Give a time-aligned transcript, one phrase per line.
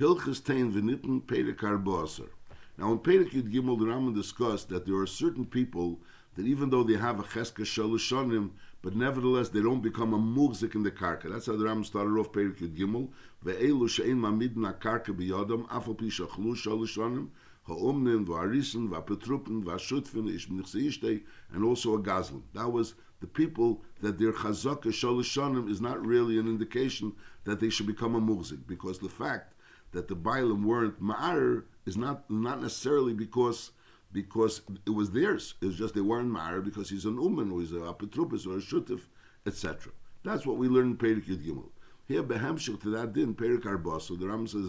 [0.00, 2.28] Hilchis Tein Venitten Pedekar Boaser.
[2.76, 6.00] Now, in Pedek Yud Gimel, the Rambam discussed that there are certain people
[6.34, 8.50] that even though they have a Cheska Shalushanim,
[8.82, 11.30] but nevertheless they don't become a mugzik in the karka.
[11.30, 13.08] That's how the Rambam started off Pedek Yud Gimel.
[13.44, 17.28] Ve'elu she'en mamidna karka biyadam, afal pi shachlu shalushanim,
[17.68, 21.22] ha'omnin, va'arisen, va'petrupen, va'shutfen, ish mnichse
[21.52, 22.42] and also a gazlan.
[22.52, 27.12] That was the people that their chazaka shalushanim is not really an indication
[27.44, 29.53] that they should become a mugzik, because the fact
[29.94, 33.70] that the Bailam weren't Ma'ar is not not necessarily because
[34.12, 35.54] because it was theirs.
[35.62, 38.60] It's just they weren't Ma'ar because he's an Uman or he's a Apetrupis or a
[38.60, 39.02] Shutif,
[39.46, 39.92] etc.
[40.22, 41.70] That's what we learn in Perik Yud Gimel.
[42.06, 44.68] Here, behemshik to that din, Perik Arbaso, the Ram says,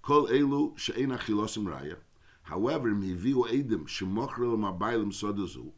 [0.00, 1.96] Kol elu she'en achilosim raya.
[2.42, 5.70] However, miviu edim shemochrel ma'bailim sodazu.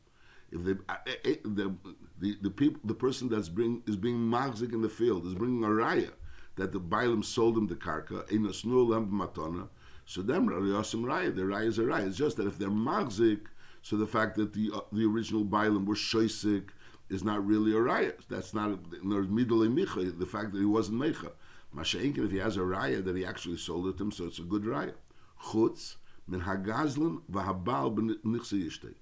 [0.50, 1.74] If uh, eh, eh, the, the
[2.20, 5.64] the the people the person that's bring is being magzik in the field is bringing
[5.64, 6.12] a raya
[6.56, 9.68] that the Bailam sold him the karka, in a snul matana.
[10.06, 12.06] So them Yosim Raya, the Raya is a Raya.
[12.06, 13.46] It's just that if they're magzik,
[13.82, 16.68] so the fact that the uh, the original Bailam was shoisik
[17.08, 18.14] is not really a Raya.
[18.28, 21.32] That's not there's middle micha, the fact that he wasn't mecha.
[21.74, 24.38] Masha'inkin, if he has a Raya that he actually sold it to him, so it's
[24.38, 24.94] a good Raya.
[25.42, 25.96] Chutz,
[26.28, 28.94] min hagazlan v'habal b'nichse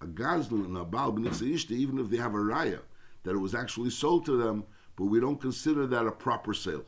[0.00, 2.80] A gazlan and a bal b'nichse even if they have a Raya,
[3.22, 4.64] that it was actually sold to them,
[4.96, 6.84] but we don't consider that a proper sale.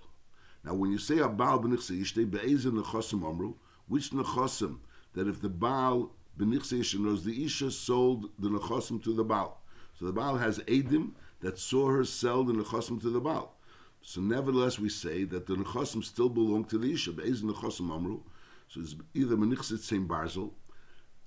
[0.65, 3.55] Now, when you say a Baal b'nichse yishtei be'ezin nechosim amru,
[3.87, 4.79] which nechosim?
[5.15, 9.61] That if the Baal b'nichse yishtei knows the Isha sold the nechosim to the Baal.
[9.99, 13.55] So the Baal has Edim that saw her sell the nechosim to the Baal.
[14.03, 17.13] So nevertheless, we say that the nechosim still belong to the Isha.
[17.13, 18.21] Be'ezin nechosim amru.
[18.69, 20.53] So it's either b'nichse tzim barzel,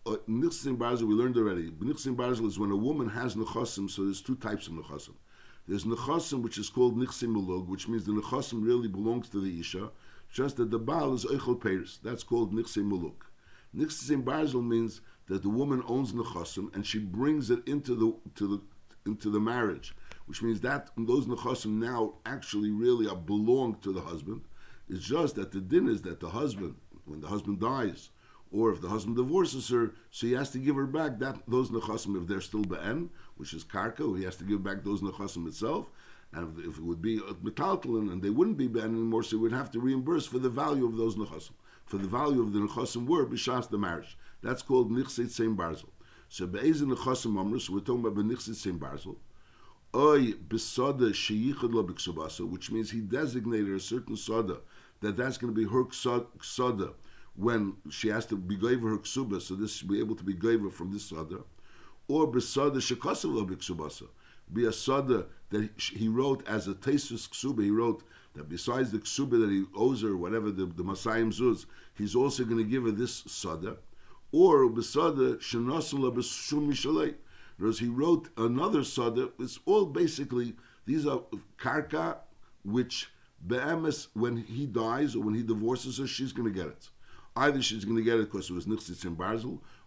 [0.05, 1.71] nichsim barzel we learned already.
[1.71, 5.15] Nichsim barzel is when a woman has nechosim, so there's two types of nechosim.
[5.67, 9.59] There's nechasim which is called nichsim mulug, which means the nechasim really belongs to the
[9.59, 9.91] isha,
[10.31, 11.99] just that the baal is eichel peiris.
[12.01, 13.13] That's called nichsim mulug.
[13.75, 18.47] Nichsim barzel means that the woman owns nechasim and she brings it into the to
[18.47, 18.61] the
[19.05, 24.01] into the marriage, which means that those nechasim now actually really are belong to the
[24.01, 24.41] husband.
[24.89, 26.75] It's just that the din is that the husband,
[27.05, 28.09] when the husband dies,
[28.51, 31.69] or if the husband divorces her, so he has to give her back that those
[31.69, 33.09] nechasim if they're still be'en,
[33.41, 35.89] which is karka, he has to give back those nechasim itself.
[36.31, 39.31] And if, if it would be uh, metaltalin and they wouldn't be be'en anymore, so
[39.31, 41.51] he would have to reimburse for the value of those nechasim.
[41.85, 44.15] For the value of the nechasim were b'shas the marriage.
[44.43, 45.89] That's called nichsit same barzel.
[46.29, 49.15] So be'ezin nechasim amrus, we're talking about b'nichsit same barzel.
[49.95, 54.59] Oy besoda sheyichad lo which means he designated a certain soda
[55.01, 56.93] that that's going to be her soda
[57.35, 60.33] when she has to be gave her ksuba, so this should be able to be
[60.33, 61.39] gave from this sada,
[62.11, 64.07] or besada shekasav b'ksubasa,
[64.51, 67.63] be a sada that he wrote as a tesis ksuba.
[67.63, 68.03] He wrote
[68.35, 72.43] that besides the ksuba that he owes her, whatever the the masayim zuz, he's also
[72.43, 73.77] going to give her this sada,
[74.31, 77.15] or besada shenasula b'shum.
[77.57, 79.29] Whereas he wrote another sada.
[79.39, 80.55] It's all basically
[80.85, 81.21] these are
[81.57, 82.17] karka,
[82.63, 83.11] which
[83.47, 86.89] be'emes when he dies or when he divorces her, she's going to get it.
[87.35, 89.15] Either she's going to get it because it was Nichsitz in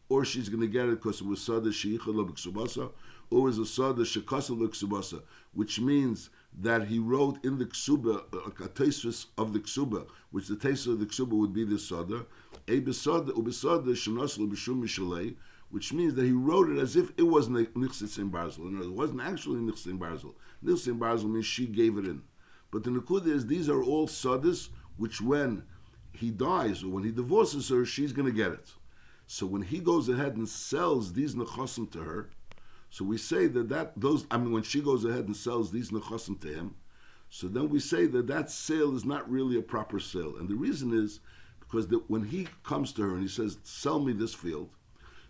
[0.09, 2.91] or she's going to get it because it was Sada Sheichel Ksubasa,
[3.31, 5.23] or it was a Sada Shekasel Ksubasa,
[5.53, 10.47] which means that he wrote in the Ksuba, uh, a tesis of the Ksuba, which
[10.47, 12.27] the tesis of the Ksuba would be the Sada,
[12.69, 15.35] a Besada, Ubesada Shenasel Bishum Mishalei,
[15.71, 18.69] which means that he wrote it as if it wasn't in Barzel.
[18.69, 20.35] In it wasn't actually Nichsitz in Barzel.
[20.65, 22.23] Nichsitz in Barzel means she gave it in.
[22.71, 25.65] But the Nakud is these are all Sadas, which when
[26.13, 28.73] he dies or when he divorces her, she's going to get it.
[29.27, 32.31] So when he goes ahead and sells these nechasim to her,
[32.91, 35.91] so we say that that those I mean when she goes ahead and sells these
[35.91, 36.75] nechasim to him,
[37.31, 40.55] so then we say that that sale is not really a proper sale, and the
[40.55, 41.21] reason is
[41.59, 44.71] because that when he comes to her and he says, "Sell me this field,"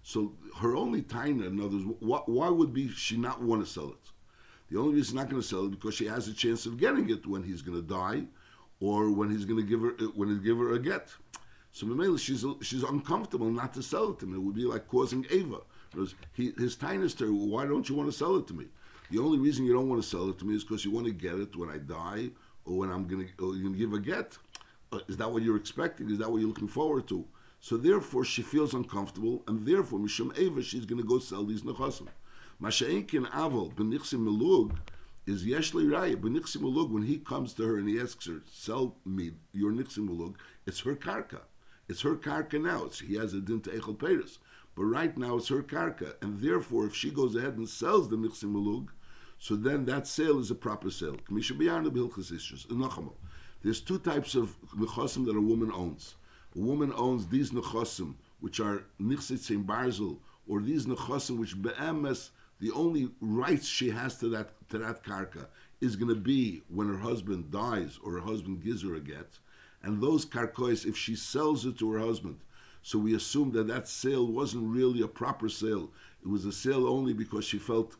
[0.03, 3.71] so her only taina, in other words, why, why would be she not want to
[3.71, 4.11] sell it?
[4.69, 6.77] The only reason she's not going to sell it because she has a chance of
[6.79, 8.25] getting it when he's going to die,
[8.81, 11.15] or when he's going to give her when he give her a get.
[11.75, 14.37] So Mamela, she's she's uncomfortable not to sell it to me.
[14.37, 15.59] It would be like causing Ava.
[16.33, 18.67] He, his tinus to her, why don't you want to sell it to me?
[19.11, 21.07] The only reason you don't want to sell it to me is because you want
[21.07, 22.31] to get it when I die
[22.65, 24.39] or when I'm going to, give a get.
[24.93, 26.11] Uh, is that what you're expecting?
[26.11, 27.25] Is that what you're looking forward to?
[27.61, 31.63] So therefore, she feels uncomfortable, and therefore, Mishum Eva, she's going to go sell these
[31.63, 32.07] nechasim.
[32.63, 34.77] Masha'inkin Avol, Benichsim Melug,
[35.27, 38.97] is Yeshli Raya, but Niximulug, when he comes to her and he asks her, sell
[39.05, 40.35] me your Niximulug,
[40.67, 41.41] it's her karka.
[41.89, 42.85] It's her karka now.
[42.85, 44.39] It's, he has a din to Echel Peres.
[44.75, 46.15] But right now it's her karka.
[46.23, 48.89] And therefore, if she goes ahead and sells the Niximulug,
[49.39, 51.17] so then that sale is a proper sale.
[51.29, 53.11] The
[53.63, 56.15] There's two types of nechosim that a woman owns.
[56.57, 62.31] A woman owns these nechosim, which are nichsit barzel, or these nechosim, which be'emes,
[62.61, 65.49] the only rights she has to that to that karka
[65.81, 69.39] is going to be when her husband dies or her husband gives her a get.
[69.85, 72.39] And those karkois, if she sells it to her husband,
[72.83, 75.91] so we assume that that sale wasn't really a proper sale.
[76.23, 77.97] It was a sale only because she felt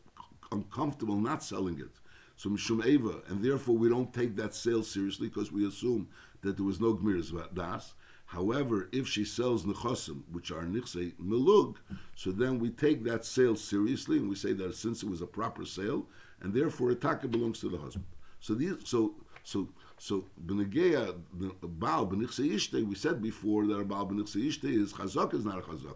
[0.51, 1.91] uncomfortable not selling it.
[2.37, 6.07] So Mishum Eva, and therefore we don't take that sale seriously because we assume
[6.41, 7.93] that there was no Gmiris Das.
[8.25, 11.75] However, if she sells nechosim, which are nichse melug,
[12.15, 15.27] so then we take that sale seriously and we say that since it was a
[15.27, 16.07] proper sale,
[16.41, 18.05] and therefore a taka belongs to the husband.
[18.39, 21.15] So these, so so so benegeya
[21.61, 22.85] baal benichse.
[22.85, 25.95] We said before that a baal benichse is chazaka is not a chazaka.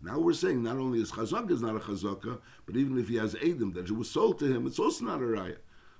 [0.00, 3.16] Now we're saying not only is chazaka is not a chazaka, but even if he
[3.16, 5.56] has edim that it was sold to him, it's also not a raya.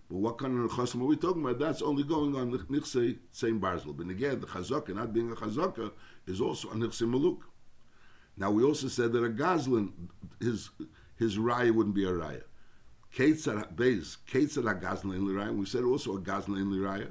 [0.09, 1.59] But what kind of chasam are we talking about?
[1.59, 3.99] That's only going on nichse same barzel.
[4.11, 5.91] Again, the chazaka not being a chazaka
[6.27, 7.41] is also a nichse maluk.
[8.37, 9.91] Now we also said that a gazlan
[10.39, 10.71] his
[11.17, 12.43] his raya wouldn't be a raya.
[13.15, 15.55] Ketzar beis ketzar a gazlan in raya.
[15.55, 17.11] We said also a gazlan in raya.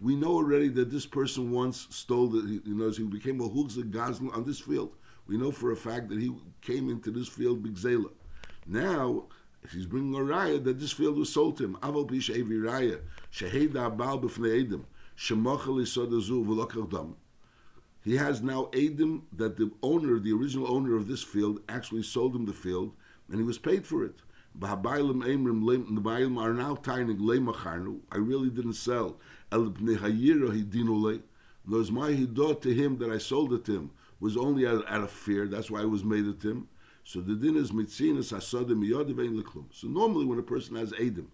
[0.00, 3.90] We know already that this person once stole the, you know, he became a hugza
[3.90, 4.94] gazlan on this field.
[5.26, 8.10] We know for a fact that he came into this field big zela.
[8.66, 9.24] Now
[9.72, 11.76] he's bringing a raya that this field was sold to him.
[11.82, 13.00] Aval pish evi raya
[13.32, 14.84] sheheda abal b'fnei edim
[15.16, 17.14] v'lokachdam.
[18.02, 22.36] He has now edim that the owner, the original owner of this field, actually sold
[22.36, 22.92] him the field,
[23.28, 24.16] and he was paid for it.
[24.62, 28.00] Are now tining lemacharnu.
[28.12, 29.16] I really didn't sell.
[29.50, 31.22] El hidinule.
[31.66, 33.90] Those my hidot to him that I sold it to him
[34.20, 35.48] was only out, out of fear.
[35.48, 36.68] That's why I was made it to him.
[37.04, 39.64] So the din is mitzinas hasadim miyodim leklum.
[39.72, 41.26] So normally when a person has edim,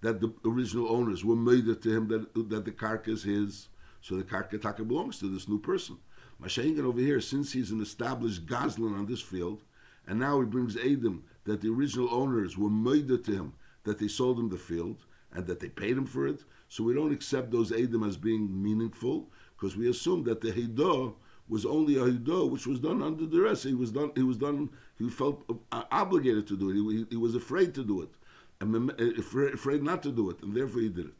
[0.00, 3.68] that the original owners were made it to him that that the karka is his,
[4.02, 5.96] so the karka taka belongs to this new person.
[6.42, 9.62] Mashengan over here, since he's an established gazlan on this field,
[10.06, 13.52] and now he brings edim that the original owners were made to him
[13.84, 16.42] that they sold him the field and that they paid him for it.
[16.68, 21.14] So we don't accept those edim as being meaningful because we assume that the hidah
[21.48, 23.62] was only a hidah which was done under duress.
[23.62, 24.12] He was done.
[24.14, 24.70] He was done.
[24.98, 26.74] He felt uh, obligated to do it.
[26.74, 28.10] He, he was afraid to do it,
[28.60, 31.14] and uh, afraid not to do it, and therefore he did it.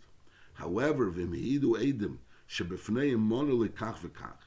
[0.54, 2.18] However, v'mihidu edim
[2.48, 4.38] shebefneim monoli kach v'kach.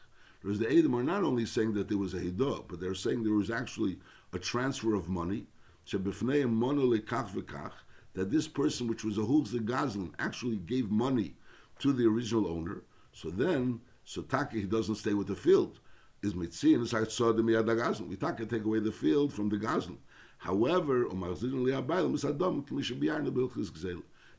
[0.41, 3.23] Because the edim are not only saying that there was a hidah, but they're saying
[3.23, 3.99] there was actually
[4.33, 5.45] a transfer of money.
[8.13, 11.35] That this person, which was a hulz gazlan, actually gave money
[11.79, 12.81] to the original owner.
[13.13, 15.81] So then so Taki, he doesn't stay with the field.
[16.21, 18.07] Is the miyad gazlan.
[18.07, 19.97] We Taki take away the field from the gazlan.
[20.37, 21.07] However,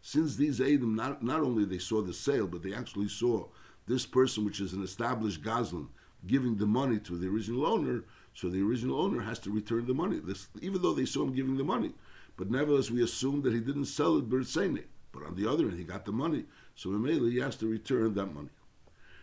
[0.00, 3.46] since these Adam not, not only they saw the sale, but they actually saw
[3.86, 5.88] this person, which is an established gazlan,
[6.26, 8.04] giving the money to the original owner,
[8.34, 10.20] so the original owner has to return the money.
[10.20, 11.92] This, even though they saw him giving the money.
[12.36, 14.84] But nevertheless, we assume that he didn't sell it Bertsene.
[15.12, 16.44] But on the other hand, he got the money.
[16.76, 18.50] So immediately he has to return that money.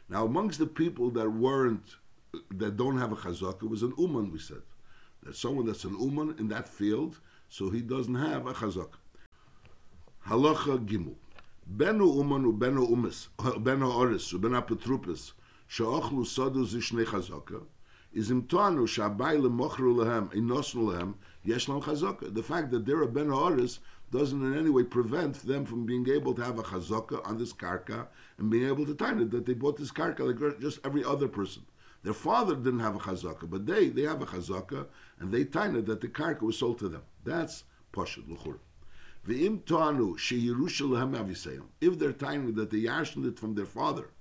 [0.10, 1.96] Now, amongst the people that weren't,
[2.52, 4.32] that don't have a chazaka, was an uman.
[4.32, 4.62] We said
[5.24, 7.20] that someone that's an uman in that field,
[7.50, 8.98] so he doesn't have a chazaka.
[10.28, 11.16] Halacha gimel.
[11.78, 15.32] Benu uman u benu umis, benu oris u benu petrupis,
[15.68, 17.64] she'ochlu sodu zishnei chazaka,
[18.16, 18.50] is lehem,
[20.34, 21.14] inosnu lehem,
[21.46, 22.34] chazaka.
[22.34, 23.80] The fact that they're a benu oris
[24.12, 27.52] doesn't in any way prevent them from being able to have a chazaka on this
[27.52, 28.08] karka
[28.38, 31.28] and being able to time it that they bought this karka like just every other
[31.28, 31.64] person.
[32.04, 34.86] Their father didn't have a chazaka, but they they have a chazaka
[35.20, 37.02] and they time it that the karka was sold to them.
[37.26, 38.60] That's pashut luchur.
[39.28, 44.12] V'im toanu sheyirushal If they're timing that they yashned it from their father,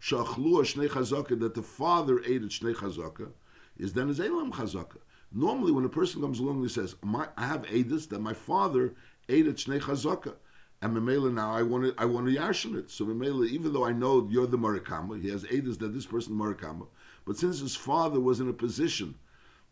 [0.00, 3.32] shachlu shnei chazaka that the father ate it shnei chazaka,
[3.78, 4.98] is then is elam chazaka.
[5.32, 8.94] Normally, when a person comes along and says, "I have edus that my father
[9.28, 10.34] ate it shnei chazaka.
[10.82, 12.90] And Memela now I want to I want to yashin it.
[12.90, 16.34] So Memela, even though I know you're the Marikama, he has edus that this person
[16.34, 16.88] Marikama,
[17.24, 19.14] but since his father was in a position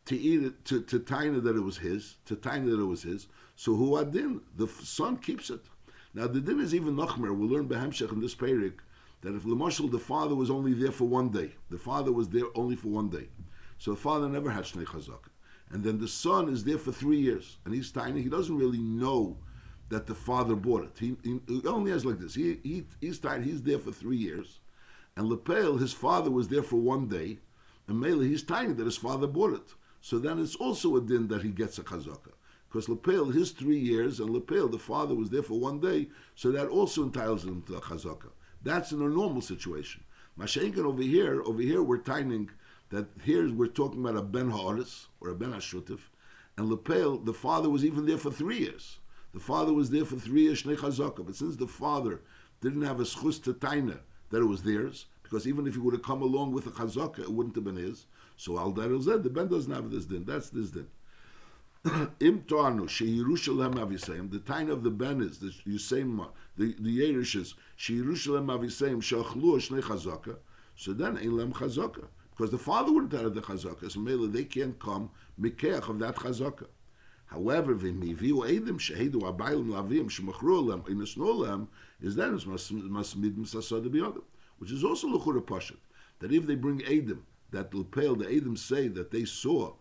[0.06, 3.02] to eat it, to, to tiny that it was his, to tiny that it was
[3.02, 3.26] his,
[3.56, 5.60] so who adin, the son keeps it.
[6.14, 8.78] Now the din is even Nachmer, we'll learn Behemshech in this Perik,
[9.22, 12.46] that if Lamashal, the father was only there for one day, the father was there
[12.54, 13.28] only for one day.
[13.80, 15.30] So the father never had Shnei Chazak.
[15.70, 18.20] And then the son is there for three years, and he's tiny.
[18.20, 19.38] He doesn't really know
[19.88, 20.98] that the father bought it.
[21.00, 22.34] He, he, he only has like this.
[22.34, 23.46] He, he he's tiny.
[23.46, 24.60] He's there for three years,
[25.16, 27.38] and Lepel, his father was there for one day,
[27.88, 29.74] and Mele, he's tiny that his father bought it.
[30.02, 32.32] So then it's also a din that he gets a chazaka.
[32.68, 36.52] Because Lepel, his three years, and Lepel, the father, was there for one day, so
[36.52, 38.28] that also entitles him to a chazaka.
[38.62, 40.04] That's in a normal situation.
[40.38, 42.50] Mashenkin over here, over here we're timing
[42.90, 46.00] that here we're talking about a ben ha'aris or a ben hashutif,
[46.56, 48.98] and Lepel, the father was even there for three years.
[49.32, 51.24] The father was there for three years, shnei chazaka.
[51.24, 52.20] But since the father
[52.60, 55.94] didn't have a schus to taina that it was theirs, because even if he would
[55.94, 58.06] have come along with a chazaka, it wouldn't have been his.
[58.36, 60.24] So al said the ben doesn't have this din.
[60.24, 60.88] That's this din.
[62.20, 64.30] Im toanu sheyirushalem avisayim.
[64.30, 69.56] The time of the ben is the Yisayim, the the Yerish is sheyirushalem avisayim shachlu
[69.56, 70.36] shnei chazaka.
[70.76, 72.08] So then lem chazaka
[72.40, 73.90] because the father wouldn't have the chazaka.
[73.90, 76.68] So maybe they can't come mikeach of that chazaka.
[77.26, 81.68] However, v'miviu edim shehedu abayim lavim shemachru lem inesnu lem
[82.00, 84.22] is then it's masmidim sasad biyadam,
[84.58, 85.76] which is also lechura pashat
[86.20, 87.18] that if they bring edim
[87.50, 89.74] that lepel the edim say that they saw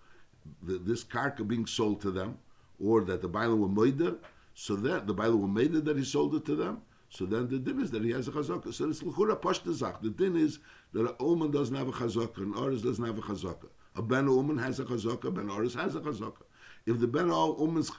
[0.62, 2.38] the, this karka being sold to them,
[2.78, 4.18] or that the Baila were moida,
[4.54, 7.58] so that the Baila were moida that he sold it to them, so then the
[7.58, 8.74] din is that he has a chazaka.
[8.74, 10.01] So it's l'chura pashtazak.
[10.01, 10.60] The din is
[10.94, 13.68] that a omen doesn't have a chazaka, and Oris doesn't have a chazaka.
[13.96, 16.44] A ben omen has a chazaka, ben Oris has a chazaka.
[16.86, 17.92] If the ben omen's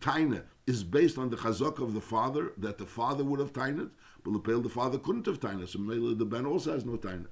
[0.00, 3.90] taina is based on the chazaka of the father, that the father would have tained,
[4.24, 5.78] but the the father couldn't have tained, so
[6.14, 7.26] the ben also has no taina.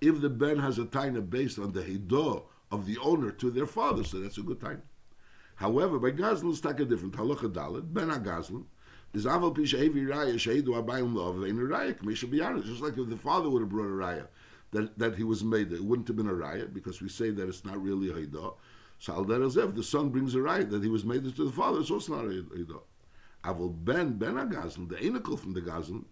[0.00, 2.42] If the ben has a taina based on the hidah
[2.72, 4.82] of the owner to their father, so that's a good time.
[5.54, 7.92] However, by Gazlan, it's a different halacha dalit.
[7.92, 8.64] Ben a Gazlan
[9.12, 12.66] is aval pisha hevi raya sheidu abayim lov vein a raya be honest.
[12.66, 14.26] Just like if the father would have brought a raya
[14.72, 17.48] that, that he was made, it wouldn't have been a raya because we say that
[17.48, 18.26] it's not really a.
[18.98, 21.80] So al if the son brings a raya that he was made to the father,
[21.80, 22.44] it's also not a.
[23.44, 26.04] Aval ben ben Gazlan, the enical from the Gazlan,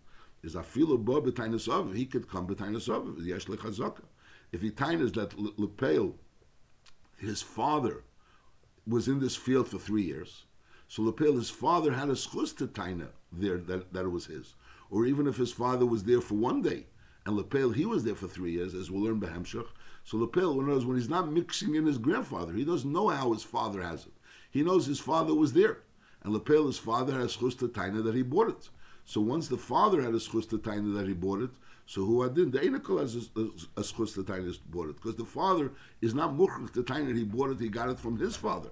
[0.43, 1.95] is a filo bo b'tainis of.
[1.95, 3.25] He could come b'tainis of.
[3.25, 4.05] Yesh lechazaka.
[4.51, 6.15] If he tainis that lepel
[7.19, 8.05] his father
[8.87, 10.45] was in this field for three years.
[10.89, 14.55] So Lepel, his father had a schus to taina there that, that it was his.
[14.91, 16.87] Or even if his father was there for one day,
[17.27, 19.67] and Lepel, he was there for three years, as we'll learn Behemshach.
[20.05, 23.83] So knows when he's not mixing in his grandfather, he doesn't know how his father
[23.83, 24.13] has it.
[24.51, 25.83] He knows his father was there.
[26.23, 28.71] And Lepel, his father, has schus to taina that he bought it.
[29.05, 31.51] So once the father had a schus taina that he bought it,
[31.89, 36.15] so who adin the enikol has a schus tiny bought it because the father is
[36.15, 38.69] not muchach the tiny he bought it he got it from his father.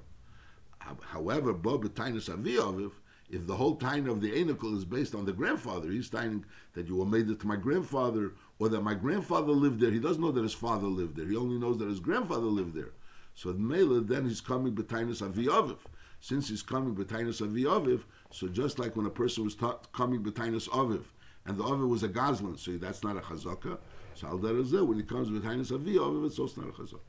[1.00, 2.92] However, bob tainus aviyaviv
[3.28, 6.42] if the whole tiny of the enikol is based on the grandfather, he's tiny
[6.74, 9.90] that you were made it to my grandfather or that my grandfather lived there.
[9.90, 11.26] He doesn't know that his father lived there.
[11.26, 12.92] He only knows that his grandfather lived there.
[13.34, 15.78] So Mela, then he's coming b'tainus aviyaviv.
[16.20, 20.68] Since he's coming b'tainus aviyaviv, so just like when a person was ta- coming b'tainus
[20.68, 21.02] aviv,
[21.46, 23.78] and the other was a gazlan, so that's not a chazaka.
[24.14, 27.00] So al when it comes with hainis it's also not a chazaka.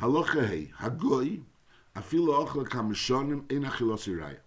[0.00, 1.42] Halacha hagoy,
[2.00, 4.38] afilo ochla kamishonim in achilos iraya.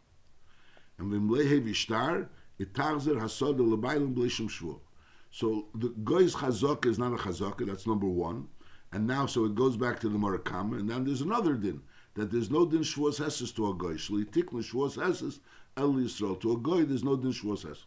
[0.97, 4.79] And when lehe vishtar, it tarzer hasod lebaylim blishim shvur.
[5.31, 8.47] So the goy's chazaka is not a chazaka, that's number one.
[8.91, 11.81] And now, so it goes back to the Murakama, and then there's another din,
[12.13, 13.93] that there's no din shvuas heses to a goy.
[13.93, 15.39] Shli tikna shvuas heses
[15.75, 16.39] el Yisrael.
[16.41, 17.85] To a goy, there's no din shvuas heses.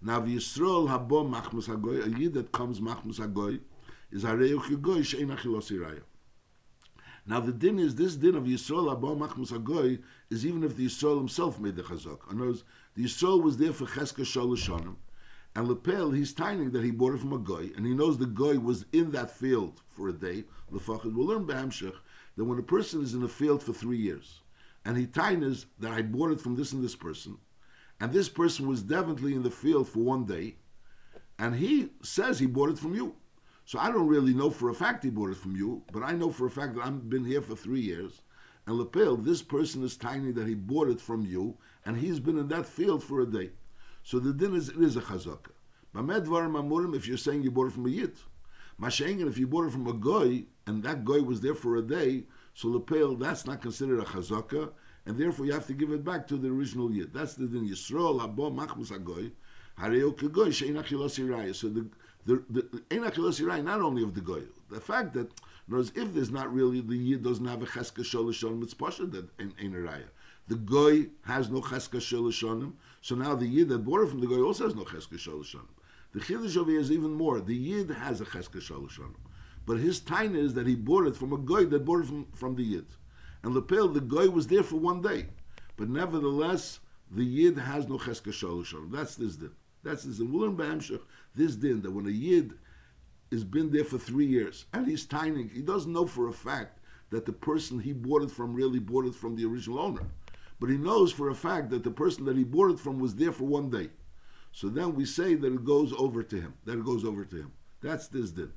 [0.00, 3.60] Now, Yisrael habo machmas hagoy, a yid that comes machmas hagoy,
[4.10, 6.00] is hareyuch hagoy she'en achilos iraya.
[7.24, 10.86] Now, the din is, this din of Yisrael Abba machmas hagoy is even if the
[10.86, 12.30] Yisrael himself made the chazak.
[12.30, 12.64] In other words,
[12.94, 14.96] the Yisrael was there for cheska sholashonim,
[15.54, 18.26] and Lepel, he's timing that he bought it from a goy, and he knows the
[18.26, 20.44] goy was in that field for a day.
[20.72, 21.94] Lefachid, we'll learn Behamshech
[22.36, 24.40] that when a person is in a field for three years,
[24.84, 27.38] and he tines that I bought it from this and this person,
[28.00, 30.56] and this person was definitely in the field for one day,
[31.38, 33.14] and he says he bought it from you.
[33.64, 36.12] So I don't really know for a fact he bought it from you, but I
[36.12, 38.22] know for a fact that I've been here for three years.
[38.66, 42.38] And Lepel, this person is tiny that he bought it from you, and he's been
[42.38, 43.50] in that field for a day.
[44.02, 45.50] So the din is, it is a chazaka.
[45.94, 48.16] Mamurim, if you're saying you bought it from a yid.
[48.80, 51.82] Mashengen, if you bought it from a goy, and that goy was there for a
[51.82, 54.72] day, so Lepel, that's not considered a chazaka,
[55.06, 57.12] and therefore you have to give it back to the original yid.
[57.12, 59.32] That's the din Yisrael habo machmus agoy
[59.78, 61.88] hareo kegoy shein achilos So the
[62.26, 65.30] the the not only of the goy, the fact that
[65.68, 69.28] knows if there's not really the yid doesn't have a cheska sholishonim, it's pasha that
[69.38, 70.04] ein ein
[70.48, 74.42] The goy has no cheska sholishonim, so now the yid that borrowed from the goy
[74.42, 75.68] also has no cheska sholishonim.
[76.12, 77.40] The chiddush over even more.
[77.40, 79.16] The yid has a cheska sholishonim,
[79.66, 82.26] but his time is that he bought it from a goy that bought it from,
[82.32, 82.86] from the yid.
[83.42, 85.26] And Lepel, the goy was there for one day.
[85.76, 88.90] But nevertheless, the Yid has no Cheska Shalom.
[88.90, 89.50] That's this din.
[89.82, 90.04] That's.
[90.04, 91.00] We'll learn Ba'amshach,
[91.34, 92.54] this din, that when a Yid
[93.30, 96.78] has been there for three years, and he's tiny, he doesn't know for a fact
[97.10, 100.06] that the person he bought it from really bought it from the original owner.
[100.62, 103.16] but he knows for a fact that the person that he bought it from was
[103.16, 103.90] there for one day.
[104.52, 106.54] So then we say that it goes over to him.
[106.66, 107.50] That it goes over to him.
[107.80, 108.52] That's this din.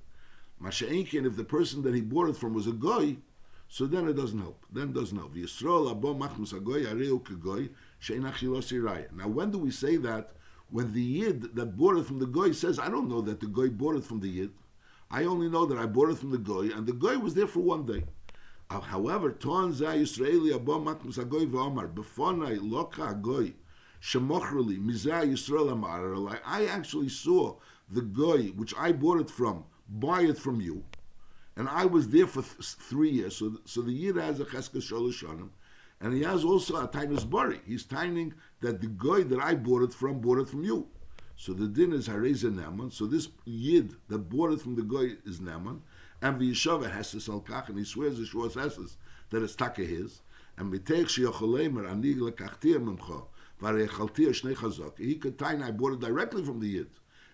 [0.62, 3.18] Masha'inkin, if the person that he bought it from was a goy,
[3.68, 4.64] so then it doesn't help.
[4.72, 5.34] Then it doesn't help.
[9.16, 10.32] Now, when do we say that?
[10.70, 13.48] When the yid that bought it from the goy says, "I don't know that the
[13.48, 14.54] goy bought it from the yid.
[15.10, 17.48] I only know that I bought it from the goy, and the goy was there
[17.48, 18.04] for one day."
[18.70, 19.38] Uh, however.
[26.46, 27.56] I actually saw
[27.90, 30.84] the goy which I bought it from buy it from you
[31.56, 33.38] and I was there for th- three years.
[33.38, 35.50] So, so the Yid has a cheska sholishanim,
[36.02, 37.62] and he has also a tainus bari.
[37.66, 40.88] He's tining that the guy that I bought it from bought it from you.
[41.38, 42.92] So the din is hareza neman.
[42.94, 45.82] So this yid that bought it from the guy is neman,
[46.22, 48.98] and the yeshava has to salkach, and he swears the shvos hesses
[49.30, 50.22] that it's taka his.
[50.58, 53.26] And mitech sheyocholemer anig lekachtir memcha
[53.62, 54.98] varei shnei chazak.
[54.98, 56.90] He could tine I bought it directly from the yid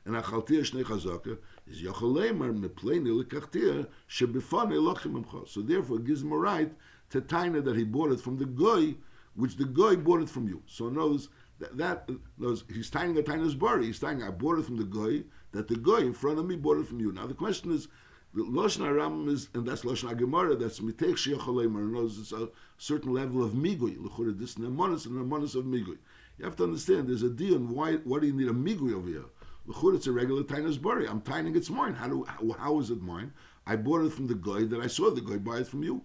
[0.06, 1.38] and a chaltir shnei chazaka
[1.68, 5.48] is yochalemer mepleini lekachtir shebifane lochim emcha.
[5.48, 6.74] So therefore, it gives him a right
[7.12, 8.96] to taina that he bought it from the goy,
[9.36, 10.62] which the goy bought it from you.
[10.66, 13.86] So knows that, that knows he's tying a taina's bari.
[13.86, 16.56] He's tying I bought it from the goy that the goy in front of me
[16.56, 17.12] bought it from you.
[17.12, 17.88] Now the question is.
[18.34, 23.14] The Lashon Aram is, and that's Lashon Agemara, that's Mitech Shecholemer, knows it's a certain
[23.14, 24.02] level of Migui.
[24.02, 25.98] L'chura, this Nemonis and Nemonis of Migui.
[26.38, 28.94] You have to understand, there's a deal on why, why do you need a Migui
[28.94, 29.26] over here?
[29.68, 31.10] L'chur, it's a regular tainus bari.
[31.10, 31.94] I'm tining its mine.
[31.94, 33.34] How do how, how is it mine?
[33.68, 36.02] I bought it from the guy that I saw the guy buy it from you.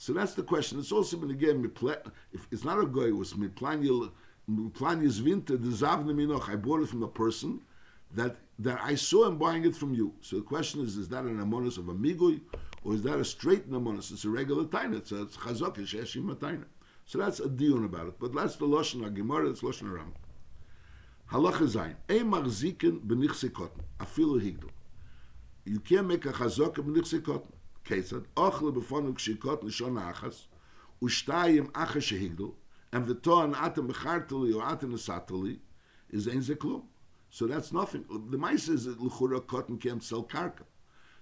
[0.00, 0.78] So that's the question.
[0.78, 1.70] It's also been again
[2.32, 6.48] if it's not a guy, it was miplanyis winter the zavne minoch.
[6.48, 7.60] I bought it from the person
[8.14, 10.14] that that I saw him buying it from you.
[10.22, 12.40] So the question is: Is that an amonis of a migui,
[12.82, 14.10] or is that a straight amonis?
[14.10, 14.96] It's a regular taina.
[14.96, 16.64] It's a chazak sheshim
[17.04, 18.14] So that's a deal about it.
[18.18, 19.50] But that's the lashon Gemara.
[19.50, 20.14] It's lashon aram.
[21.30, 21.96] Halacha zayin.
[22.08, 23.82] Ein marziken benichse cotton.
[23.98, 24.70] Afilu higdel.
[25.66, 27.22] You can't make a chazok benichse.
[27.84, 28.26] Ketzad.
[28.36, 30.46] Ochle befonu kshikot nishon achas.
[31.02, 32.54] Ushtayim achas shehigdel.
[32.92, 35.58] And the ton atem becharteli or atem nesateli
[36.10, 36.82] is ein zeklum.
[37.30, 38.04] So that's nothing.
[38.30, 40.64] The mice is that l'chura cotton can't sell karka.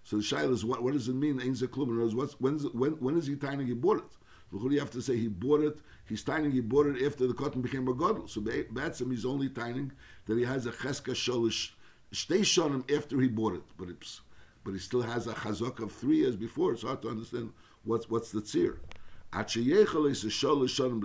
[0.02, 1.40] So the shaila is what, what does it mean?
[1.40, 4.04] In other words, when's, when, when is he tiny he bought it?
[4.50, 5.76] You have to say he bought it.
[6.06, 6.50] He's tining.
[6.52, 8.26] He bought it after the cotton became a gadol.
[8.28, 9.92] So Batsim he's only tining
[10.24, 11.72] that he has a cheska sholish
[12.12, 14.20] stay him after he bought it, but it's
[14.68, 16.74] but he still has a chazak of three years before.
[16.74, 17.54] It's hard to understand
[17.84, 18.76] what's what's the tzir.
[19.32, 19.80] If he eats
[20.32, 21.00] sholish shonim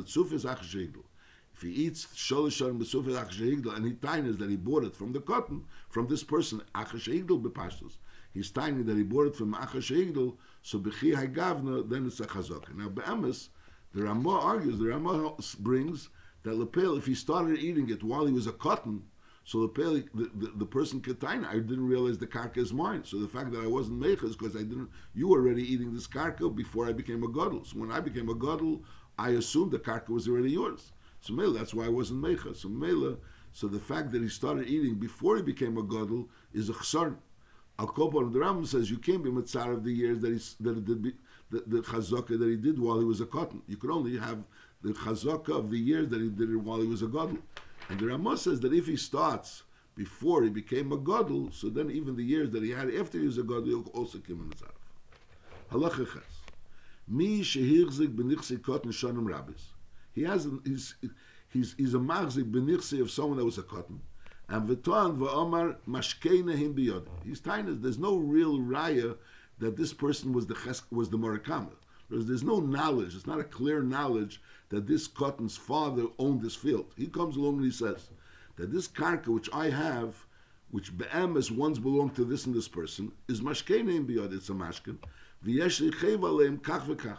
[2.78, 6.62] b'tzufis achshegdol and he tines that he bought it from the cotton from this person
[6.76, 7.94] achshegdol b'pashtos.
[8.34, 12.76] He's tiny that he bought it from achshegdol so b'chi hagavna, then it's a chazaka.
[12.76, 13.48] Now be'emes,
[13.94, 16.10] the Ramah argues, the Ramah brings
[16.44, 19.04] that lepel, if he started eating it while he was a cotton,
[19.46, 23.04] so lepel, the, the, the person ketaina, I didn't realize the karka is mine.
[23.04, 25.94] So the fact that I wasn't mecha is because I didn't, you were already eating
[25.94, 27.66] this karka before I became a gadol.
[27.66, 28.84] So when I became a gadol,
[29.18, 30.94] I assumed the karka was already yours.
[31.20, 32.58] So mela, that's why I wasn't meichas.
[32.58, 33.18] So mela,
[33.52, 37.18] so the fact that he started eating before he became a gadol is a chsarn.
[37.80, 40.86] Al Kopon, the Rambam says you can't be mitzar of the years that he that
[40.86, 41.14] did
[41.50, 43.62] the, the chazaka that he did while he was a cotton.
[43.68, 44.44] You could only have
[44.82, 47.40] the chazaka of the years that he did it while he was a gadol.
[47.90, 49.64] And the Ramah says that if he starts
[49.96, 53.26] before he became a gadol, so then even the years that he had after he
[53.26, 54.72] was a gadol, also come in mitzar.
[55.72, 56.22] Halacha.
[57.08, 59.74] Mi shehirzik benichsi cotton shonim rabbis.
[60.14, 60.96] He has he's
[61.50, 64.02] he's he's a marzik benichsi of someone that was a cotton.
[64.48, 67.08] And v'toan v'omar mashkeina him biyod.
[67.26, 69.18] He's telling there's no real raya
[69.60, 71.72] that this person was the ches, was the Murakama.
[72.14, 73.16] There's, there's no knowledge.
[73.16, 76.94] It's not a clear knowledge that this cotton's father owned this field.
[76.96, 78.08] He comes along and he says
[78.56, 80.28] that this karka which I have,
[80.70, 84.32] which be'emes once belonged to this and this person, is mashkeina him biyod.
[84.32, 84.98] It's a mashkin.
[85.44, 87.18] V'yesh lichev aleim kach v'kach.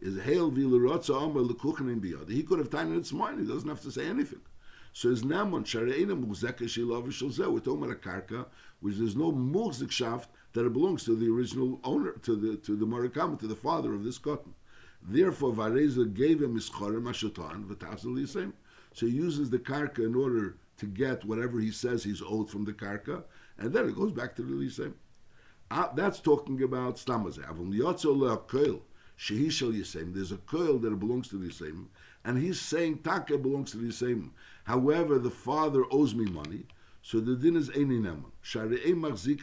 [0.00, 2.30] Is hail v'lerotza omer l'kuchen him biyod.
[2.30, 3.38] He could have taken its mind.
[3.38, 4.40] He doesn't have to say anything.
[4.94, 7.52] So it's Namon Shareina Muzeka Shilov Shilzeh.
[7.52, 8.46] We're talking about a karka,
[8.80, 12.76] which there's no muzik shaft that it belongs to the original owner, to the to
[12.76, 14.54] the Murakama, to the father of this cotton.
[15.02, 18.52] Therefore, Vareza gave him Ischorim Ashatan V'Tasel Yisem.
[18.94, 22.64] So he uses the karka in order to get whatever he says he's owed from
[22.64, 23.24] the karka,
[23.58, 24.92] and then it goes back to the Yisem.
[25.70, 27.48] Uh, that's talking about Stamazeh.
[27.48, 28.80] Avum Yotzo Le'akoil
[29.18, 30.14] Shehi Shel Yisem.
[30.14, 31.86] There's a coil that belongs to the Yisem
[32.24, 34.32] and he's saying taka belongs to the same.
[34.64, 36.64] However, the father owes me money,
[37.02, 38.30] so the din is eini neman.
[38.44, 39.42] Sharei machzik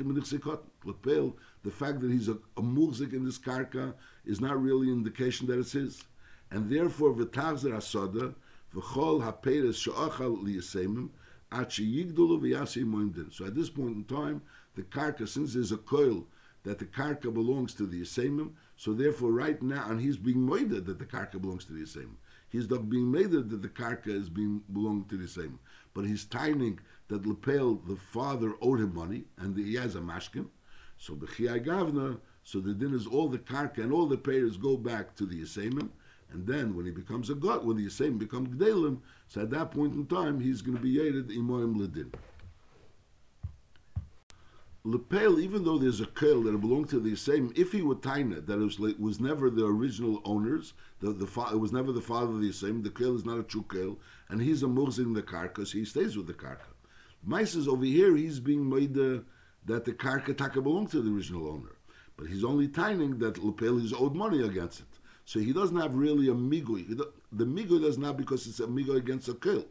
[0.86, 3.94] Lepel, the fact that he's a, a in this karka
[4.26, 6.06] is not really an indication that it's his.
[6.52, 8.34] and therefore v'tachzer hasoda
[8.74, 11.10] v'chol haperes she'achal liyasemim
[11.52, 13.34] at sheyigdulu v'yasi moimdin.
[13.34, 14.42] So at this point in time,
[14.76, 16.26] the karka, since there's a coil
[16.64, 20.70] that the karka belongs to the yasemim, so therefore right now, and he's being made
[20.70, 22.16] that the karka belongs to the yasemim.
[22.48, 25.60] He's not being made that the karka is being belonging to the same,
[25.94, 30.48] but he's timing that Lepel, the father, owed him money, and he has a mashkin.
[30.98, 34.78] So b'chiyai gavna, so the din is all the karka and all the payers go
[34.78, 35.90] back to the yasemim,
[36.32, 39.72] and then when he becomes a god, when the yasemim become gdelim, so at that
[39.72, 42.12] point in time he's going to be yated imoim ledin.
[44.86, 48.46] Lepel, even though there's a kel that belonged to the same, if he were taina,
[48.46, 52.02] that it was, was never the original owners, the, the fa- it was never the
[52.02, 53.98] father of the same, the kel is not a true kel,
[54.30, 56.72] and he's a murzin the karka, so he stays with the karka.
[57.24, 61.48] Mice is over here, he's being made that the karka taka belonged to the original
[61.48, 61.76] owner,
[62.18, 64.88] but he's only tining that Lepel is owed money against it.
[65.26, 66.98] So he doesn't have really a migui.
[67.32, 69.66] The migui doesn't because it's a migui against a kill.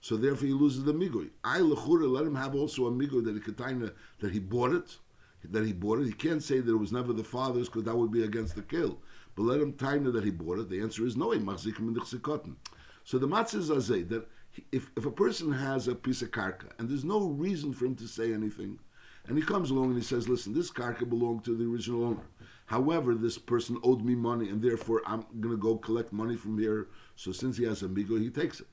[0.00, 1.30] So therefore he loses the migui.
[1.44, 4.98] I lechura let him have also a migui that he could that he bought it,
[5.44, 6.06] that he bought it.
[6.06, 8.62] He can't say that it was never the father's because that would be against the
[8.62, 8.98] kill.
[9.36, 10.70] But let him taina that he bought it.
[10.70, 11.30] The answer is no.
[11.30, 12.56] He machzikim in
[13.04, 14.26] So the matzahs are say that
[14.72, 17.94] if, if a person has a piece of karka and there's no reason for him
[17.96, 18.78] to say anything,
[19.26, 22.26] and he comes along and he says, "Listen, this karka belonged to the original owner.
[22.66, 26.58] However, this person owed me money, and therefore I'm going to go collect money from
[26.58, 26.88] here.
[27.16, 28.68] So since he has a migo, he takes it."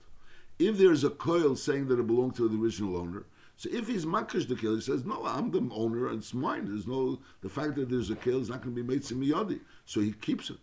[0.59, 3.25] If there's a coil saying that it belonged to the original owner,
[3.63, 6.07] so if he's makish the kill, he says, "No, I'm the owner.
[6.07, 6.65] and It's mine.
[6.65, 9.61] There's no the fact that there's a kill is not going to be made simiyadi."
[9.85, 10.57] So he keeps it.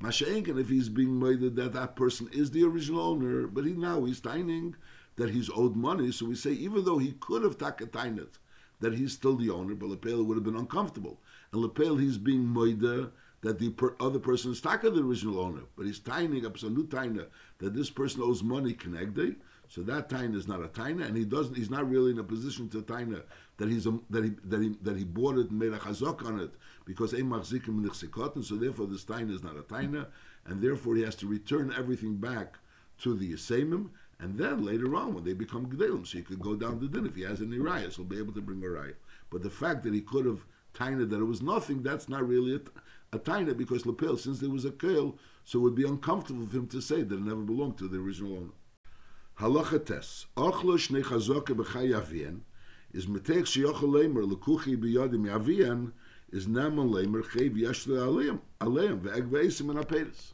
[0.00, 4.04] Masha'enkin, if he's being made that that person is the original owner, but he now
[4.04, 4.74] he's tining
[5.16, 6.10] that he's owed money.
[6.10, 8.38] So we say even though he could have taken it,
[8.80, 11.20] that he's still the owner, but Lepel would have been uncomfortable.
[11.52, 13.10] And Lepel, he's being moida
[13.42, 16.74] that the per, other person is taka the original owner, but he's tining up some
[16.74, 17.26] new taina
[17.58, 19.36] that this person owes money connected.
[19.68, 21.56] So that taina is not a taina, and he doesn't.
[21.56, 23.22] He's not really in a position to taina
[23.58, 26.24] that he's a, that he that he that he bought it and made a chazok
[26.24, 26.50] on it
[26.84, 27.82] because ein machzikim
[28.34, 30.06] and so therefore this taina is not a taina,
[30.46, 32.58] and therefore he has to return everything back
[32.98, 33.88] to the yisemim,
[34.20, 37.06] and then later on when they become gedalim, so he could go down to din
[37.06, 38.94] if he has any rayas, he'll be able to bring a raya.
[39.30, 42.56] But the fact that he could have taina that it was nothing, that's not really
[42.56, 46.46] a, a taina because lapel, since there was a kale, so it would be uncomfortable
[46.46, 48.52] for him to say that it never belonged to the original owner.
[49.40, 50.26] Halacha tes.
[50.34, 52.40] Ochlo shnei avian
[52.92, 55.92] is metech sheyochel lemer lekuchi biyadim yavian
[56.32, 60.32] is naman lemer chayv yashle aleim aleim ve'eg ve'esim and apedes.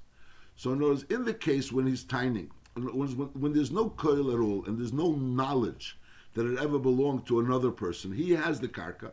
[0.55, 4.39] So in words, in the case when he's tining, when, when there's no coil at
[4.39, 5.99] all and there's no knowledge
[6.35, 9.13] that it ever belonged to another person, he has the karka,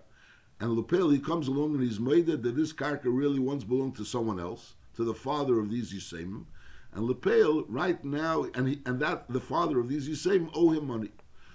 [0.60, 3.96] and Lepel, he comes along and he's made it that this karka really once belonged
[3.96, 6.46] to someone else, to the father of these Yisemim.
[6.94, 10.88] And Lepel, right now, and he, and that the father of these Yisemim owe him
[10.88, 11.12] money.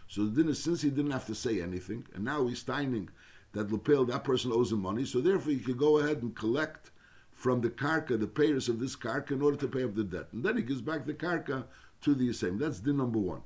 [0.09, 3.09] So the since he didn't have to say anything, and now he's steining
[3.53, 6.91] that Lepel, that person owes him money, so therefore he could go ahead and collect
[7.33, 10.29] from the karka, the payers of this karka, in order to pay up the debt.
[10.33, 11.65] And then he gives back the karka
[12.03, 12.59] to the Yisemim.
[12.59, 13.43] That's din number one.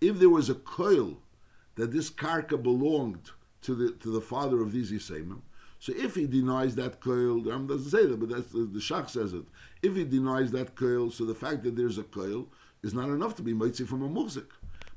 [0.00, 1.18] If there was a coil
[1.74, 3.30] that this karka belonged
[3.62, 5.40] to the to the father of these Yisemim.
[5.78, 8.78] So if he denies that koil, the Ram doesn't say that, but that's the, the
[8.78, 9.44] Shach says it.
[9.82, 12.46] If he denies that koil, so the fact that there's a koil
[12.82, 14.50] is not enough to be mitzi from a muzik.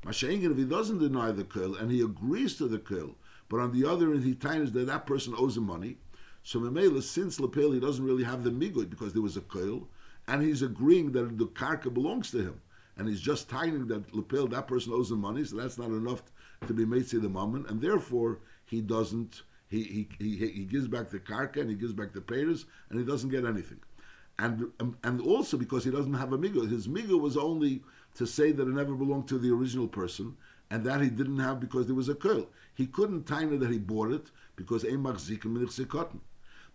[0.06, 3.16] Mashengen, if he doesn't deny the koil and he agrees to the koil,
[3.50, 5.98] but on the other hand he times that that person owes him money,
[6.44, 9.88] so Memela, since Lepel, he doesn't really have the migud because there was a koil,
[10.28, 12.62] and he's agreeing that the karka belongs to him,
[12.98, 16.24] and he's just tying that Lepel, that person owes him money, so that's not enough
[16.68, 19.44] to be made the moment, and therefore he doesn't.
[19.70, 23.06] He, he, he, gives back the karka and he gives back the payers and he
[23.06, 23.80] doesn't get anything.
[24.40, 27.84] And um, and also because he doesn't have a migo, his migo was only
[28.16, 30.38] to say that it never belonged to the original person,
[30.72, 32.48] and that he didn't have because there was a curl.
[32.74, 34.84] He couldn't time that he bought it because.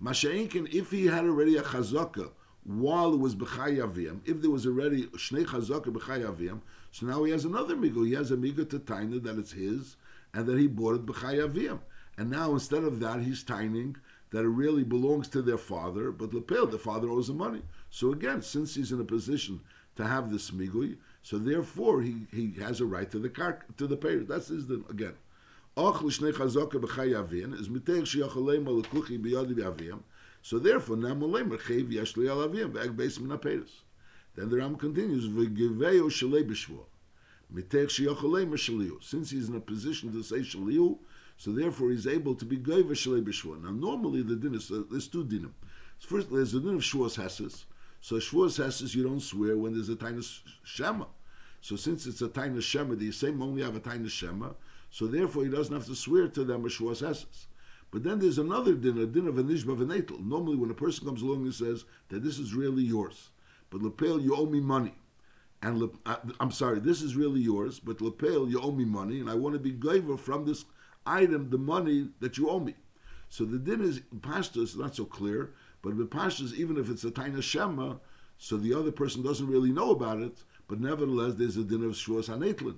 [0.03, 2.31] Masha'inkin, if he had already a chazaka
[2.65, 7.45] while it was b'chayavim, if there was already shnei chazaka b'chayavim, so now he has
[7.45, 8.07] another migo.
[8.07, 9.97] He has a migo to taina that it's his,
[10.35, 11.79] and that he bought it b'chayavim.
[12.17, 13.97] And now instead of that, he's tining
[14.31, 17.63] that it really belongs to their father, but lepel, the father owes him money.
[17.91, 19.61] So again, since he's in a position
[19.97, 23.87] to have this migui, so therefore he, he has a right to the car to
[23.87, 24.25] the payer.
[24.25, 25.15] That's his again.
[25.77, 27.69] is
[30.43, 30.97] So therefore,
[34.37, 35.25] Then the Ram continues.
[39.01, 40.99] Since he's in a position to say shaliu,
[41.37, 43.63] so therefore he's able to be goyva shalei.
[43.63, 45.53] Now normally the din is uh, there's two dinim.
[45.99, 47.65] First, there's the din of shuas heses.
[48.05, 51.07] So Shavuos Hesses, you don't swear when there's a Tainus Shema.
[51.63, 54.51] So since it's a Tainus Shema, the same only have a Tainus Shema,
[54.91, 57.47] so therefore he doesn't have to swear to them a Shavuos Hesses.
[57.91, 60.23] But then there's another din, a din of a nishba v'netel.
[60.23, 63.31] Normally when a person comes along and says that this is really yours,
[63.71, 64.93] but lepel, you owe me money.
[65.63, 69.31] And uh, I'm sorry, this is really yours, but lepel, you owe me money, and
[69.31, 70.67] I want to be giver from this
[71.07, 72.75] item, the money that you owe me.
[73.29, 77.05] So the din is, pashta is not so clear, but with pashtas, even if it's
[77.05, 77.97] a taina shema,
[78.39, 80.39] so the other person doesn't really know about it,
[80.69, 82.77] but nevertheless there's a din of shvuas hanetlin.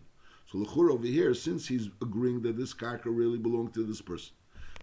[0.51, 4.33] So lechur over here, since he's agreeing that this karka really belonged to this person,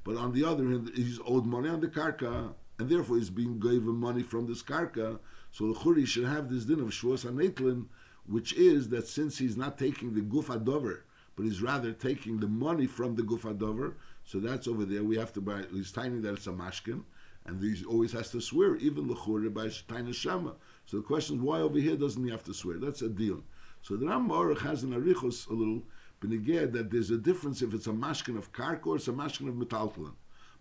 [0.03, 3.60] but on the other hand, he's owed money on the karka, and therefore he's being
[3.60, 5.19] given money from this karka.
[5.51, 7.86] So lechur he should have this din of shvuas hanetlin,
[8.25, 11.01] which is that since he's not taking the guf adover,
[11.35, 13.93] but he's rather taking the money from the guf adover,
[14.25, 15.03] so that's over there.
[15.03, 15.63] We have to buy.
[15.71, 17.03] He's tiny that it's a mashkin
[17.45, 20.51] and he always has to swear, even l'chore by Taina Shema.
[20.85, 22.77] So the question is, why over here doesn't he have to swear?
[22.77, 23.43] That's a deal.
[23.81, 25.83] So the Ram has an arichos a little
[26.21, 29.49] beneged that there's a difference if it's a mashkin of karka or it's a mashkin
[29.49, 30.13] of metaltalin.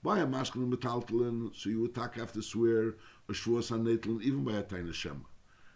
[0.03, 2.95] By a mashkin of metaltalin, so you would tak have to swear
[3.29, 5.21] a shvuas hanetlin even by a tiny Shema.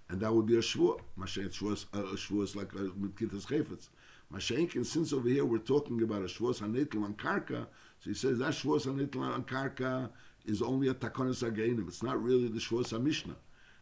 [0.08, 1.00] And that would be a shvuah.
[1.20, 3.88] Shvuas, a shvuah is like a mitkitas chayfetz.
[4.32, 7.66] Mashenkin, since over here we're talking about a shvuas hanetlin on karka,
[8.00, 10.10] so he says that shvuas hanetlin on karka
[10.44, 11.86] is only a takonis ageinim.
[11.86, 13.36] It's not really the shvos mishnah,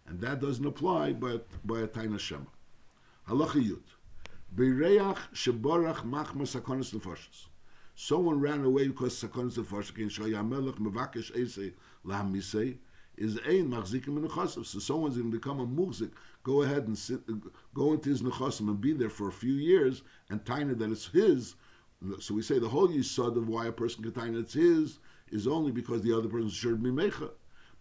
[0.06, 2.44] and that doesn't apply by by a taina shema.
[3.28, 3.82] Halacha yud.
[4.54, 7.46] Bereach sheborach machmas sakonis nefashos.
[7.96, 11.72] Someone ran away because sakonis nefashos can show yamelech mevakesh ese
[12.04, 12.76] lahamisei
[13.16, 14.64] is ein machzikim in nechasim.
[14.64, 16.10] So someone's going to become a muzik.
[16.42, 17.20] Go ahead and sit,
[17.72, 21.06] go into his nechasim and be there for a few years and taina that it's
[21.06, 21.54] his.
[22.20, 24.98] So we say the whole yisod of why a person can taina it's his
[25.30, 27.30] is only because the other person should be mecha.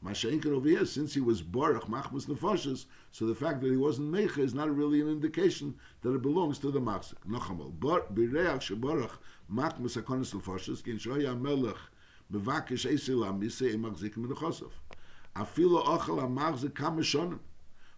[0.03, 4.11] Masha'inkin over here, since he was baruch machmas nefashis, so the fact that he wasn't
[4.11, 7.15] mecha is not really an indication that it belongs to the machzik.
[7.27, 9.17] Nochamal, bireach shebarach
[9.51, 11.77] machmas hakonis nefashis, kin shoya melech
[12.31, 13.23] bevakish esil
[15.35, 17.39] Afilo ochel amachzik kamashonim.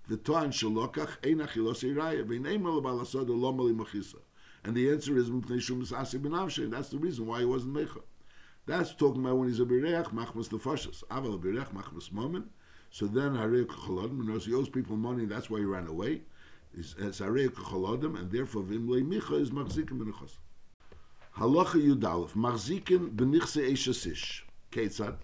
[0.09, 3.75] V'toan shalokach ein achilos iraya, v'nei mel balasod lo mali.
[4.63, 6.11] And the answer is, that's
[6.89, 8.01] the reason why he wasn't mecha.
[8.65, 11.03] That's talking about when he's a bireach machmas nefashas.
[11.11, 12.49] Aval bireach machmas moment.
[12.89, 15.25] So then he owes people money.
[15.25, 16.23] That's why he ran away.
[16.73, 20.39] It's harei kachalodim, and therefore vimlei micha is machzikim b'nechos.
[21.37, 24.43] Halacha yudalef machzikim b'nichse eshasish.
[24.71, 25.17] Ketzad.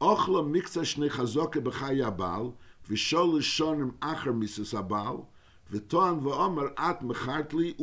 [0.00, 2.54] Ochla mikza shnei chazoke b'chay abal
[2.88, 4.34] v'shol shonim acher
[5.70, 7.76] v'toan v'omer at mechartli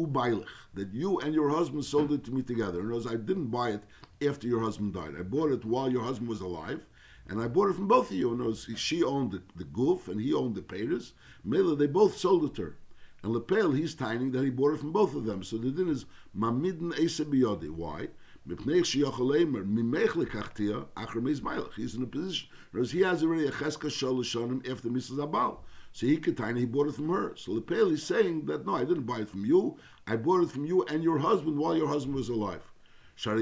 [0.73, 2.79] that you and your husband sold it to me together.
[2.79, 3.83] Other words, I didn't buy it
[4.21, 5.13] after your husband died.
[5.17, 6.85] I bought it while your husband was alive,
[7.27, 8.31] and I bought it from both of you.
[8.31, 11.13] And she owned the, the goof and he owned the payers.
[11.45, 12.77] Mela, they both sold it to her.
[13.23, 15.43] And Lepel, he's tining that he bought it from both of them.
[15.43, 16.05] So the din is
[16.37, 17.69] mamidin esebiyodi.
[17.69, 18.09] Why?
[18.47, 18.59] He's in
[22.01, 25.19] a position, whereas he has already a cheska sholishonim after Mrs.
[25.19, 25.59] Abal.
[25.93, 27.35] So he tiny, he bought it from her.
[27.35, 29.77] So Lepel is saying that no, I didn't buy it from you.
[30.07, 32.63] I bought it from you and your husband while your husband was alive.
[33.17, 33.37] So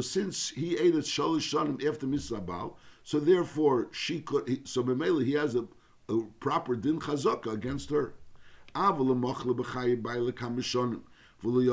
[0.00, 4.68] since he ate it shalish after misabal, so therefore she could.
[4.68, 5.66] So b'meila he has a,
[6.08, 8.14] a proper din chazaka against her.
[11.42, 11.68] So then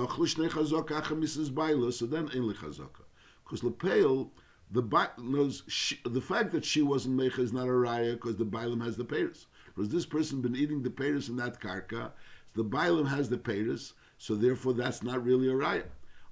[2.34, 3.04] in chazaka,
[3.44, 4.30] because lepeil
[4.72, 5.64] the knows
[6.06, 9.06] the fact that she wasn't mecha is not a raya because the bailam has the
[9.06, 9.46] peiris.
[9.66, 12.12] Because this person been eating the peiris in that karka,
[12.56, 15.86] the bailam has the peiris, so therefore that's not really a raya.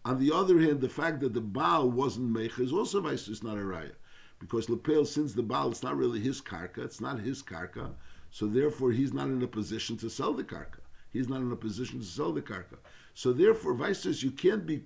[0.08, 3.44] On the other hand, the fact that the Baal wasn't Mecha is also vice is
[3.44, 3.92] not a raya.
[4.40, 7.90] Because Lepel, since the Baal, it's not really his karka, it's not his karka,
[8.32, 10.80] so therefore he's not in a position to sell the karka.
[11.12, 12.78] He's not in a position to sell the karka.
[13.14, 14.84] So therefore, vice says you can't be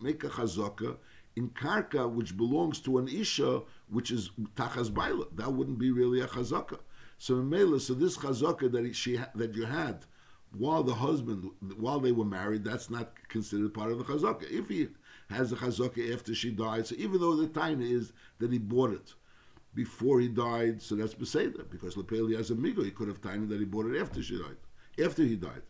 [0.00, 0.96] make a chazaka
[1.36, 5.26] in karka which belongs to an isha which is tachas baila.
[5.34, 6.78] That wouldn't be really a chazaka.
[7.18, 10.04] So Mela, so this chazaka that she that you had
[10.56, 14.50] while the husband, while they were married, that's not considered part of the chazaka.
[14.50, 14.88] If he
[15.30, 18.92] has a chazaka after she died, so even though the taina is that he bought
[18.92, 19.14] it
[19.74, 22.84] before he died, so that's beseder because lepeli has a migo.
[22.84, 24.56] He could have taina that he bought it after she died,
[25.02, 25.62] after he died.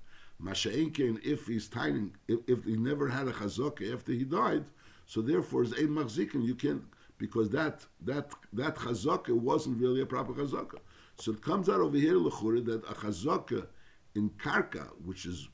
[0.43, 4.65] Masha'inkin, if he's taining, if, if, he never had a chazaka after he died,
[5.07, 6.85] so therefore as ein machzikin, you can't
[7.19, 10.79] because that that that chazaka wasn't really a proper chazaka.
[11.17, 13.67] So it comes out over here lechure that a chazaka
[14.15, 15.49] in karka, which is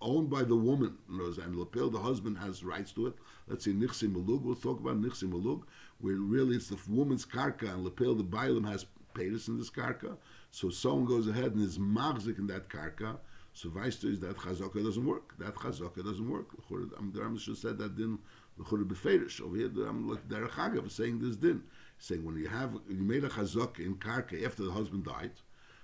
[0.00, 3.14] owned by the woman, and Lapel, the husband, has rights to it.
[3.46, 5.62] Let's say nixi Malug, we'll talk about nixi Malug,
[6.00, 10.16] where really it's the woman's karka, and Lapel, the Bailam, has payers in this karka.
[10.50, 13.18] So someone goes ahead and is magzik in that karka.
[13.52, 15.36] So vice to is that chazaka doesn't work.
[15.38, 16.50] That chazaka doesn't work.
[16.68, 18.18] The Rambam should said that din
[18.58, 19.40] l'chura beferish.
[19.40, 21.62] Over here, the Rambam like saying this din,
[21.98, 25.32] saying when you have you made a chazaka in karka after the husband died.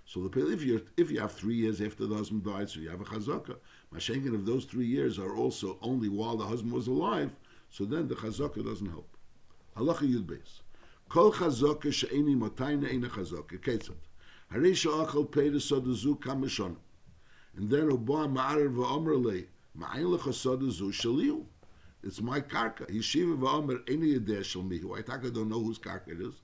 [0.04, 2.88] So the if you if you have three years after the husband died, so you
[2.88, 3.56] have a chazaka.
[3.92, 7.32] Mashenkin if those three years are also only while the husband was alive,
[7.70, 9.16] so then the chazaka doesn't help.
[9.76, 10.60] Halacha yud beis.
[11.08, 13.58] Kol chazaka she'eni motayna ena chazaka.
[13.58, 14.05] Ketzat.
[14.52, 16.76] Harei she'achal peiris sodazu kamishon.
[17.56, 19.42] And then Oba Ma'arer v'omer le,
[19.78, 21.44] ma'ayin lecha sodazu shaliu.
[22.02, 22.88] It's my karka.
[22.90, 24.96] Yeshiva v'omer eni yedeh shal mihu.
[24.96, 26.34] I don't know whose karka it is.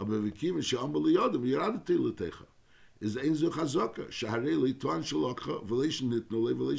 [0.00, 2.46] Aber v'kim she'omer liyodim, yiradati l'techa
[3.02, 3.74] is ein zu v'leish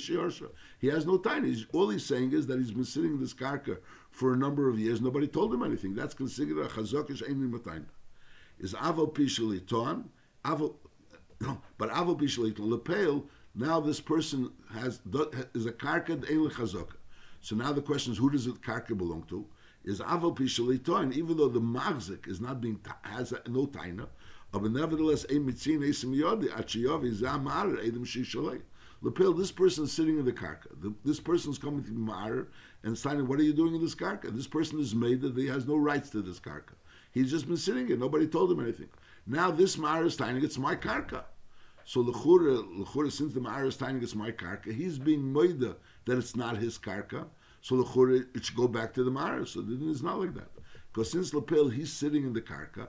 [0.10, 0.50] yarsha.
[0.80, 1.44] He has no time.
[1.44, 3.78] He's, all he's saying is that he's been sitting in this karka
[4.10, 5.02] for a number of years.
[5.02, 5.94] Nobody told him anything.
[5.94, 7.88] That's considered a chazaka she'ein matayna.
[8.58, 10.06] Is avo pishali toan avo no,
[11.78, 13.26] but avo toan lepel.
[13.56, 15.00] Now this person has
[15.54, 16.96] is a karka ein chazaka.
[17.42, 19.46] So now the question is, who does the karka belong to?
[19.84, 21.14] Is avo pishali toan?
[21.14, 24.08] Even though the magzik is not being has no taina.
[24.52, 28.62] But nevertheless, ein mitzin esim yodi achiyavi zamar edim shishalei.
[29.04, 30.68] Lepil, this person is sitting in the karka.
[30.80, 32.48] The, this person is coming to the ma'ar
[32.84, 34.34] and signing, what are you doing in this karka?
[34.34, 36.76] This person is made that he has no rights to this karka.
[37.12, 37.98] He's just been sitting here.
[37.98, 38.88] Nobody told him anything.
[39.26, 41.24] Now this ma'ar is signing, it's my karka.
[41.86, 46.18] So l'chura, l'chura, since the ma'ar is signing, it's my karka, he's being moida that
[46.18, 47.26] it's not his karka.
[47.62, 49.48] So l'chura, it should go back to the ma'ar.
[49.48, 50.50] So then it's not like that.
[50.94, 52.88] Because since Lepil, he's sitting in the karka,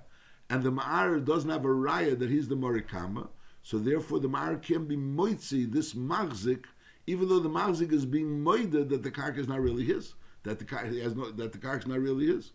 [0.50, 3.28] and the Ma'ar doesn't have a raya that he's the Morikama,
[3.62, 6.64] so therefore the Ma'ar can be moitzi, this Magzik,
[7.06, 10.58] even though the Magzik is being moided that the karka is not really his, that
[10.58, 12.52] the karka has no, that the karka is not really his.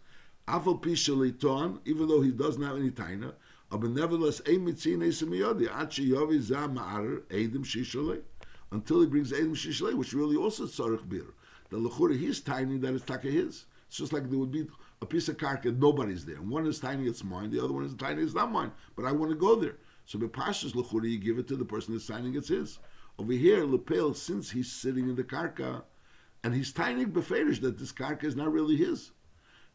[0.47, 3.33] Afal even though he doesn't have any taina,
[3.77, 4.41] but nevertheless,
[8.71, 11.33] until he brings edim shishalei, which really also tzarech bir.
[11.69, 13.65] The lechura he's tiny that it's taka his.
[13.87, 14.67] It's just like there would be
[15.01, 16.41] a piece of karka, nobody's there.
[16.41, 17.49] One is tiny, it's mine.
[17.49, 18.71] The other one is tiny, it's not mine.
[18.95, 19.77] But I want to go there.
[20.05, 22.79] So Bepashas Lechuri, you give it to the person that's signing, it's his.
[23.17, 25.83] Over here, Lepel, since he's sitting in the karka,
[26.43, 29.11] and he's tiny beferish that this karka is not really his.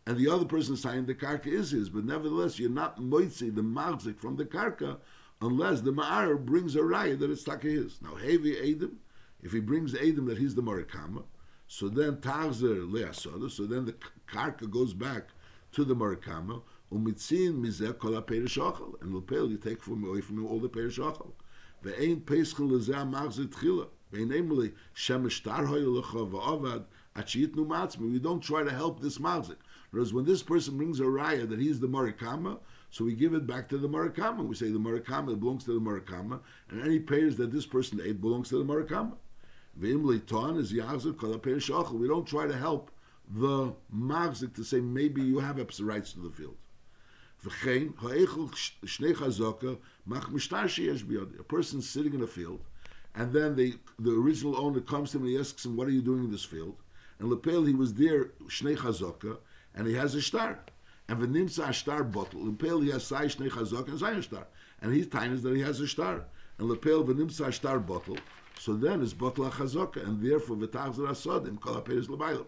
[0.07, 3.63] And the other person signing the karka is his, but nevertheless, you're not moitzi the
[3.63, 4.99] marzik from the karka
[5.41, 8.01] unless the ma'ar brings a raya that it's taka his.
[8.03, 8.99] Now, heavy Adam,
[9.43, 11.25] if he brings Adam that he's the Marikama,
[11.67, 13.95] so then Tagzer Leasoda, so then the
[14.27, 15.29] karka goes back
[15.73, 16.63] to the Marikama,
[16.93, 20.99] umitzin mizeh kol ha-perish and lepel, you take from away from him all the perish
[20.99, 21.33] ochel.
[21.83, 26.85] Ve'ein peschel lezeh ha-machzir tchila, ve'ein emeli, shemesh tar hoy lecha
[27.17, 29.57] we don't try to help this machzik.
[29.95, 32.59] Whereas when this person brings a raya that he's the Marikama,
[32.91, 34.45] so we give it back to the Marikama.
[34.45, 38.21] We say the Marikama belongs to the Marikama, and any payers that this person ate
[38.21, 39.13] belongs to the Marikama.
[39.81, 39.93] We
[42.09, 42.91] don't try to help
[43.29, 46.57] the magzik to say maybe you have rights to the field.
[47.47, 47.51] A
[51.45, 52.61] person sitting in a field,
[53.15, 55.93] and then they, the original owner comes to him and he asks him, "What are
[55.93, 56.75] you doing in this field?"
[57.21, 59.39] And Lepel, he was there shnei chazaka,
[59.75, 60.59] and he has a star.
[61.09, 62.41] And v'nimsa a star bottle.
[62.41, 64.47] Lepel, he has sai shnei chazaka and sai star,
[64.81, 66.25] and he's tiny that he has a star.
[66.59, 68.17] And Lepel v'nimsa a star bottle.
[68.59, 72.47] So then it's botla chazaka, and therefore the v'tachzer asodim kol aperes lebaylam.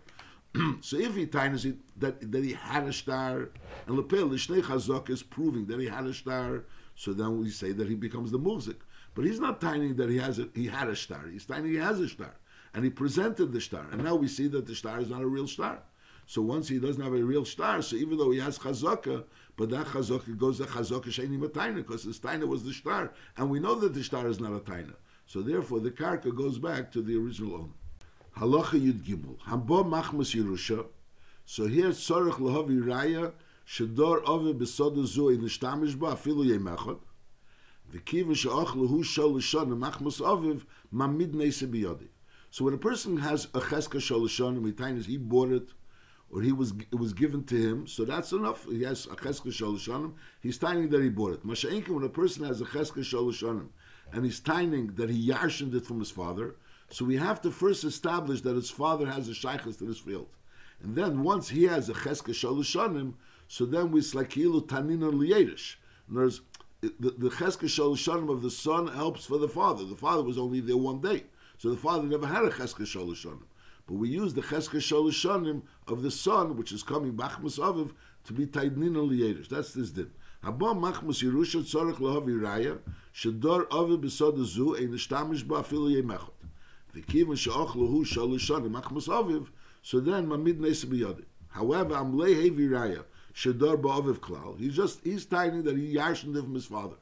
[0.83, 3.51] So if he it that that he had a star,
[3.87, 7.51] and lepel the shnei chazaka is proving that he had a star, so then we
[7.51, 8.81] say that he becomes the muzik.
[9.15, 11.27] But he's not tiny that he has a, he had a star.
[11.31, 12.37] He's tiny he has a star,
[12.73, 15.27] and he presented the star, and now we see that the star is not a
[15.27, 15.83] real star.
[16.27, 19.25] So once he doesn't have a real star, so even though he has chazaka,
[19.57, 23.49] but that chazaka goes to chazaka sheni matayna because the taina was the star, and
[23.49, 24.95] we know that the star is not a taina.
[25.27, 27.73] So therefore, the karka goes back to the original owner.
[28.37, 29.41] Halacha Yud Gimel.
[29.43, 30.87] Hamba Machmas Yerusha.
[31.47, 33.33] So here Tzorech Lahavi Raya
[33.65, 36.99] Shador Ove Besoda Zu in Nishtamish Ba Afilu Yemechot.
[37.93, 42.09] V'kiva She'och Lahu Shol Lishon Machmas Oviv Mamid Neise Biyodi.
[42.50, 45.69] So when a person has a Cheska Shol Lishon, Mitainis, he bought it,
[46.31, 48.66] or he was it was given to him, so that's enough.
[48.68, 51.46] He has a Cheska Shol he's tiny that he bought it.
[51.46, 53.68] Masha'inka, when a person has a Cheska Shol
[54.12, 56.56] and he's tiny that he yarshened it from his father,
[56.90, 60.29] so we have to first establish that his father has a shaykhs to this field.
[60.83, 63.14] And then once he has a cheska shalushanim,
[63.48, 65.77] so then we slakilu tanina liyedish.
[66.08, 66.42] In words,
[66.81, 69.85] the, the cheska shalushanim of the son helps for the father.
[69.85, 71.24] The father was only there one day.
[71.58, 73.42] So the father never had a cheska sholashonim.
[73.87, 77.93] But we use the cheska sholashonim of the son, which is coming bachmas aviv,
[78.25, 79.49] to be taidnin liyedish.
[79.49, 80.11] That's this din.
[80.43, 82.79] Haba machmas yerusha tzorach lahavi raya,
[83.13, 86.31] shador aviv besod zu ein nishtamish ba afilu yemechot.
[86.95, 89.47] V'kivan she'ochlu sholashonim machmas aviv,
[89.83, 91.25] so then mamid neis biyadi.
[91.51, 96.35] However, amlei hevi raya, shador ba aviv klal, he's just, he's tiny that he yarshened
[96.35, 96.97] from his father.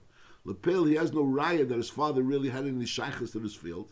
[0.44, 3.88] Lepel, he has no raya that his father really had any shaykhs to this field.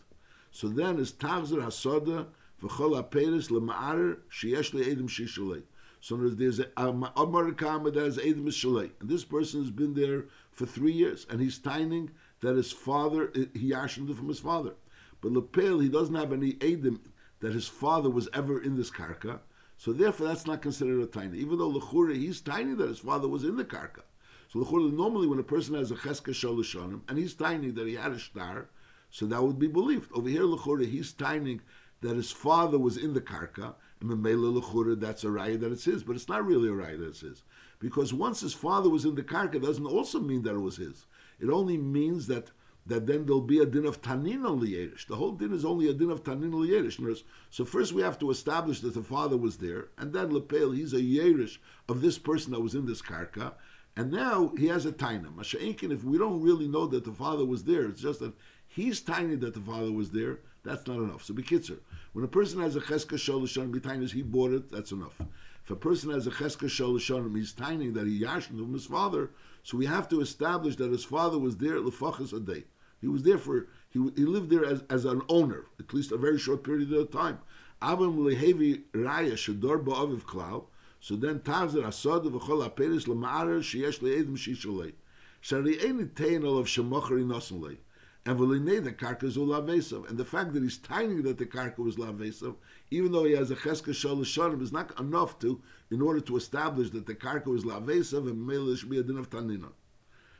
[0.51, 2.27] So then his tavzer hasoda
[2.63, 5.63] v'chol lema'arer sheyesh le'edim shishalei.
[6.03, 8.91] So there's a Amarikama that has edim shalei.
[8.99, 12.11] And this person has been there for three years, and he's tining
[12.41, 14.73] that his father, eh, he yashened from his father.
[15.21, 16.99] But Lepel, he doesn't have any edim
[17.39, 19.39] that his father was ever in this karka.
[19.77, 21.39] So therefore, that's not considered a tiny.
[21.39, 24.01] Even though Lechura, he's tiny that his father was in the karka.
[24.49, 27.95] So Lechura, normally when a person has a cheska sholishonim, and he's tiny that he
[27.95, 28.67] had a star,
[29.09, 30.11] so that would be believed.
[30.11, 31.61] Over here, Lechura, he's tiny
[32.03, 35.85] that his father was in the karka, and Memela Lechura, that's a raya that it's
[35.85, 36.03] his.
[36.03, 37.43] But it's not really a raya that it's his.
[37.79, 41.05] Because once his father was in the karka, doesn't also mean that it was his.
[41.39, 42.51] It only means that
[42.85, 45.07] that then there'll be a din of tanin on liyerish.
[45.07, 47.23] The whole din is only a din of tanin on liyerish.
[47.49, 50.93] So first we have to establish that the father was there, and then lepel he's
[50.93, 53.53] a yerish of this person that was in this karka,
[53.95, 55.33] and now he has a taina.
[55.33, 58.33] Masha'inkin, if we don't really know that the father was there, it's just that
[58.67, 61.23] he's tiny that the father was there, that's not enough.
[61.23, 61.79] So bekitzer,
[62.13, 65.19] when a person has a cheska sholishanim, tiny he bought it, that's enough.
[65.63, 69.31] If a person has a cheska sholishanim, he's tiny that he yashin from his father,
[69.63, 72.63] so we have to establish that his father was there lefachas a day.
[73.01, 76.17] He was there for, he, he lived there as, as an owner, at least a
[76.17, 77.39] very short period of time.
[77.81, 80.65] Avim lehevi raya shador ba'aviv klau,
[81.01, 84.93] so then Tavzer Asad v'chol aperis l'ma'arer sheyesh le'edim shishalei.
[85.41, 87.77] Shari ein tein olav shemochari nosenlei.
[88.25, 90.09] And the karka is lavesav.
[90.09, 92.55] And the fact that he's tiny that the karka was lavesav,
[92.89, 95.61] even though he has a cheska sholishonim, is not enough to,
[95.91, 99.17] in order to establish that the karka was lavesav and mele should be a din
[99.17, 99.73] of tanina.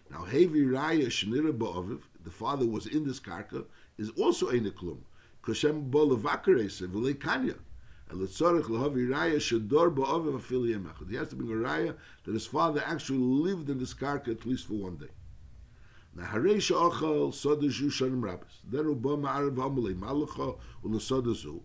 [0.09, 3.65] Now, hevi raya shnira ba'aviv, the father was in this karka,
[3.97, 4.99] is also ein klum.
[5.43, 7.55] Koshem bo levakarese v'lei kanya.
[8.11, 8.29] He has
[11.29, 14.73] to bring a raya that his father actually lived in this karka at least for
[14.73, 15.07] one day.
[16.15, 18.61] Now, Haresha Ochal Sodashu Shanim Rabbis.
[18.69, 21.61] Then Ubba Ma'arav Hamalei Malacha Ulasodasu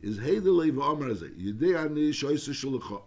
[0.00, 1.30] is Heidelei V'Amaraze.
[1.38, 3.02] Yedei Ani Shoysa Shulacha.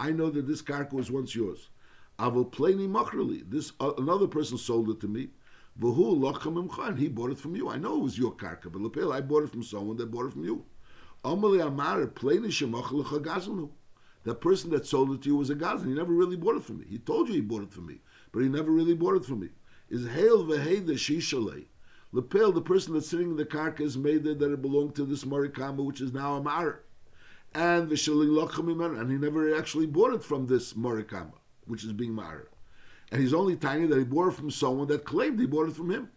[0.00, 1.70] I know that this karka was once yours.
[2.18, 3.48] Avol Pleni Machrali.
[3.48, 5.28] This uh, another person sold it to me.
[5.78, 6.98] V'hu Lochem Imchan.
[6.98, 7.68] He bought it from you.
[7.68, 10.26] I know it was your karka, but Lepel, I bought it from someone that bought
[10.26, 10.64] it from you.
[11.24, 12.12] That
[14.40, 15.88] person that sold it to you was a gazan.
[15.88, 16.86] He never really bought it from me.
[16.88, 18.00] He told you he bought it from me,
[18.32, 19.50] but he never really bought it from me.
[19.92, 21.66] Is hail veheda shishalei.
[22.12, 25.24] Lepel, the person that's sitting in the carcass, made it that it belonged to this
[25.24, 26.80] Marikama, which is now a Mar.
[27.54, 31.34] And the and he never actually bought it from this Marikama,
[31.66, 32.48] which is being Mar.
[33.10, 35.76] And he's only tiny that he bought it from someone that claimed he bought it
[35.76, 36.08] from him.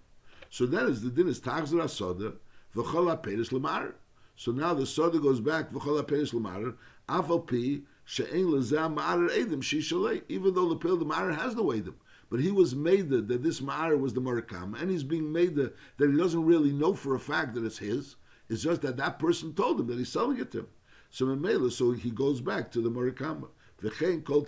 [0.49, 2.35] So that is the din is Tachzer Asoda,
[2.73, 3.95] V'chol HaPeris Lamar.
[4.37, 6.75] So now the soda goes back v'chol aperis l'marer
[7.07, 10.23] afal pi she'en lezeh ma'arer edim shishalei.
[10.27, 11.93] Even though the pil the ma'arer has no edim,
[12.29, 15.75] but he was made that, this Ma'ar was the marakam, and he's being made that,
[15.97, 18.15] he doesn't really know for a fact that it's his.
[18.49, 20.67] It's just that that person told him that he's selling it to him.
[21.09, 23.47] So Memela, so he goes back to the marakam.
[23.81, 24.45] V'chein kol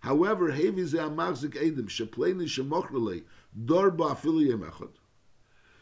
[0.00, 3.24] However, hevi ze edim shepleini shemochrelei
[3.56, 4.90] dorba afili yemechot.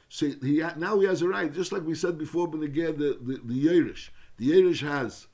[0.08, 3.18] So he now he has a right, just like we said before, but again the
[3.20, 4.10] the, the Yerush.
[4.38, 5.26] The Yerush has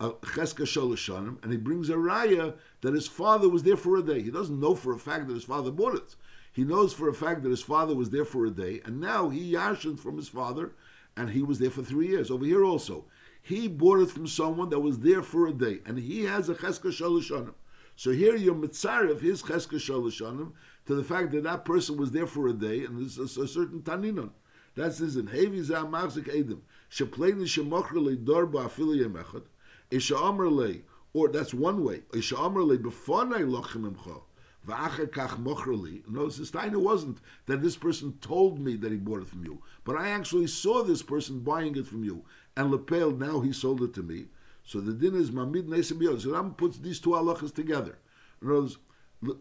[0.00, 4.22] cheska sholashanim, and he brings a raya that his father was there for a day.
[4.22, 6.16] He doesn't know for a fact that his father bought it.
[6.52, 9.28] He knows for a fact that his father was there for a day, and now
[9.28, 10.72] he yashin from his father,
[11.16, 12.30] and he was there for three years.
[12.30, 13.04] Over here also,
[13.42, 16.54] he bought it from someone that was there for a day, and he has a
[16.54, 17.54] cheska sholashanim.
[17.94, 20.52] So here you're of his cheska sholashanim,
[20.86, 23.80] to the fact that that person was there for a day and there's a, certain
[23.82, 24.30] taninon.
[24.74, 26.60] That's this in Hevi Zamazik Edim.
[26.90, 29.44] Shepleni Shemochrele Dorba Afili Yemechad.
[29.90, 30.82] Isha Amrle,
[31.12, 32.02] or that's one way.
[32.14, 34.22] Isha Amrle Befonai Lochem Emcha.
[34.66, 36.06] V'acher kach mochreli.
[36.08, 39.62] Notice this taina wasn't that this person told me that he bought it from you,
[39.84, 42.24] but I actually saw this person buying it from you,
[42.56, 44.26] and lepel now he sold it to me.
[44.64, 47.98] So the din is mamid nesim So Ram puts these two halachas together.
[48.42, 48.78] In other words,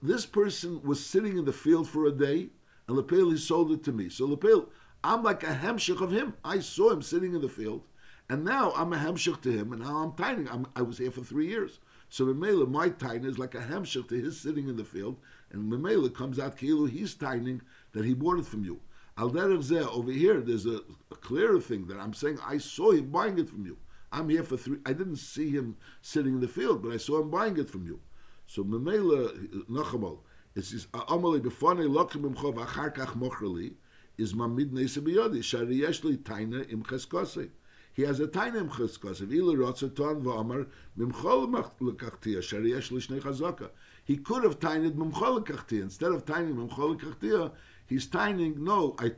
[0.04, 2.50] this person was sitting in the field for a day,
[2.88, 4.10] and Lepel he sold it to me.
[4.10, 4.70] So Lepel,
[5.04, 6.36] I'm like a hemshich of him.
[6.44, 7.82] I saw him sitting in the field,
[8.30, 10.50] and now I'm a hemshich to him, and now I'm tiny.
[10.50, 11.80] I'm, i was here for three years.
[12.10, 15.18] So Memela, my tiny is like a hemshich to his sitting in the field,
[15.52, 17.62] and Memela comes out Kilu, he's tining
[17.94, 18.80] that he bought it from you.
[19.18, 22.38] Al over here, there's a, a clearer thing that I'm saying.
[22.46, 23.78] I saw him buying it from you.
[24.12, 24.80] I'm here for three.
[24.86, 27.86] I didn't see him sitting in the field, but I saw him buying it from
[27.86, 28.00] you.
[28.48, 30.20] So memela nachamal.
[30.56, 33.74] It says amali befane lokim imcho v'achar kach mochrali
[34.18, 37.50] is mamid neise biyodi shari yesh li taina im cheskosei.
[37.96, 39.26] He has a taina im cheskosei.
[39.26, 40.68] V'ila rotzeton v'amar
[41.00, 43.70] mimchol lekachtia shari yesh li shnei chazaka.
[44.04, 45.82] He could have tained mimchol lekachtia.
[45.82, 47.54] Instead of taining mimchol lekachtia,
[47.88, 49.14] he's taining, no, I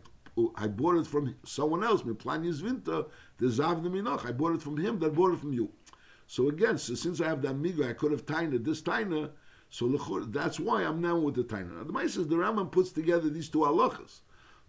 [0.55, 3.07] I bought it from someone else, Miplanius Vinta,
[3.39, 4.23] the Zav Minoch.
[4.27, 5.71] I bought it from him that bought it from you.
[6.27, 9.31] So again, so since I have the amigo, I could have tained this taina,
[9.71, 9.87] so
[10.27, 11.77] that's why I'm now with the taina.
[11.77, 14.19] Now, the Mai says the Rambam puts together these two halachas.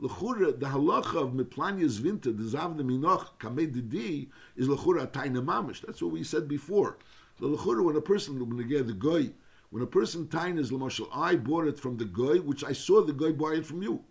[0.00, 5.80] L'chura, the halacha of Miplanius Vinta, the Zav Minoch, Kamei Didi, is l'chura taina mamish.
[5.84, 6.98] That's what we said before.
[7.40, 9.32] The l'chura, when a person, when again, the goy,
[9.70, 13.12] when a person tainas, l'mashal, I bought it from the goy, which I saw the
[13.12, 14.04] goy buy it from you.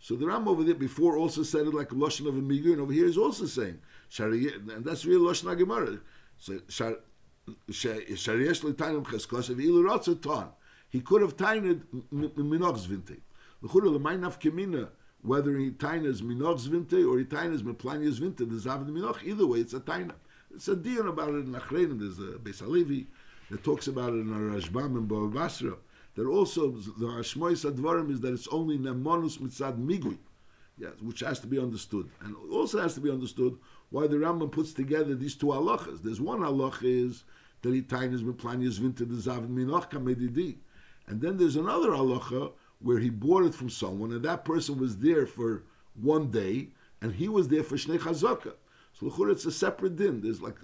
[0.00, 2.72] So the Ram over there before also said it like a lashon of a migu,
[2.72, 3.78] and over here is also saying
[4.18, 6.00] and that's real lashon Gemara.
[6.38, 6.54] So
[7.70, 10.48] shariyesh l'tainim cheskos of ilu ton.
[10.90, 13.22] He could have tained minoch's vinte.
[13.62, 14.88] L'chura l'maynaf kemina
[15.22, 19.22] whether he tainas minoch's vinte or he tainas meplanias vinte the zav minoch.
[19.24, 20.14] Either way, it's a taina.
[20.54, 21.98] It's a deal about it in Achrein.
[21.98, 23.06] There's a Beis Halevi
[23.50, 25.76] that talks about it in Rashbam and Bava Basra
[26.18, 30.18] also the Hashmois Advarim is that it's only Nemonus Mitzad Migui,
[30.76, 32.08] yes, which has to be understood.
[32.20, 33.56] And also has to be understood
[33.90, 36.02] why the Rambam puts together these two halachas.
[36.02, 37.24] There's one halacha is
[37.62, 40.56] that he tainas Miplanias Vinta the Zavin Minoch Kamedidi.
[41.06, 42.52] And then there's another halacha
[42.82, 45.64] where he bought it from someone and that person was there for
[45.94, 46.68] one day
[47.00, 48.54] and he was there for Shnei Chazaka.
[48.92, 50.20] So it's a separate din.
[50.20, 50.56] There's like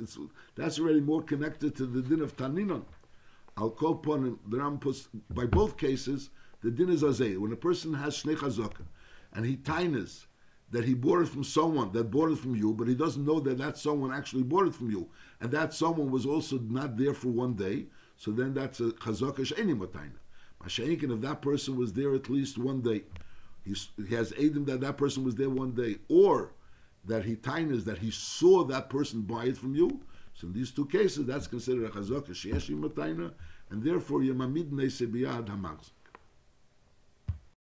[0.55, 2.85] that's already more connected to the din of Taninon.
[3.57, 4.79] I'll call upon the Ram
[5.31, 6.31] by both cases
[6.63, 7.39] the din is azay.
[7.39, 8.83] When a person has shnei chazaka
[9.33, 10.27] and he tainas
[10.71, 13.41] that he bought it from someone that bought it from you, but he doesn't know
[13.41, 15.09] that that someone actually bought it from you,
[15.41, 17.87] and that someone was also not there for one day.
[18.17, 20.19] So then that's a chazaka sheni mataina.
[20.65, 23.05] If that person was there at least one day,
[23.69, 26.53] He's, he has edim that that person was there one day, or
[27.05, 30.01] that he tainas that he saw that person buy it from you.
[30.33, 32.69] So in these two cases, that's considered a chazaka sheyesh
[33.71, 35.91] and therefore neise biyad hamagz.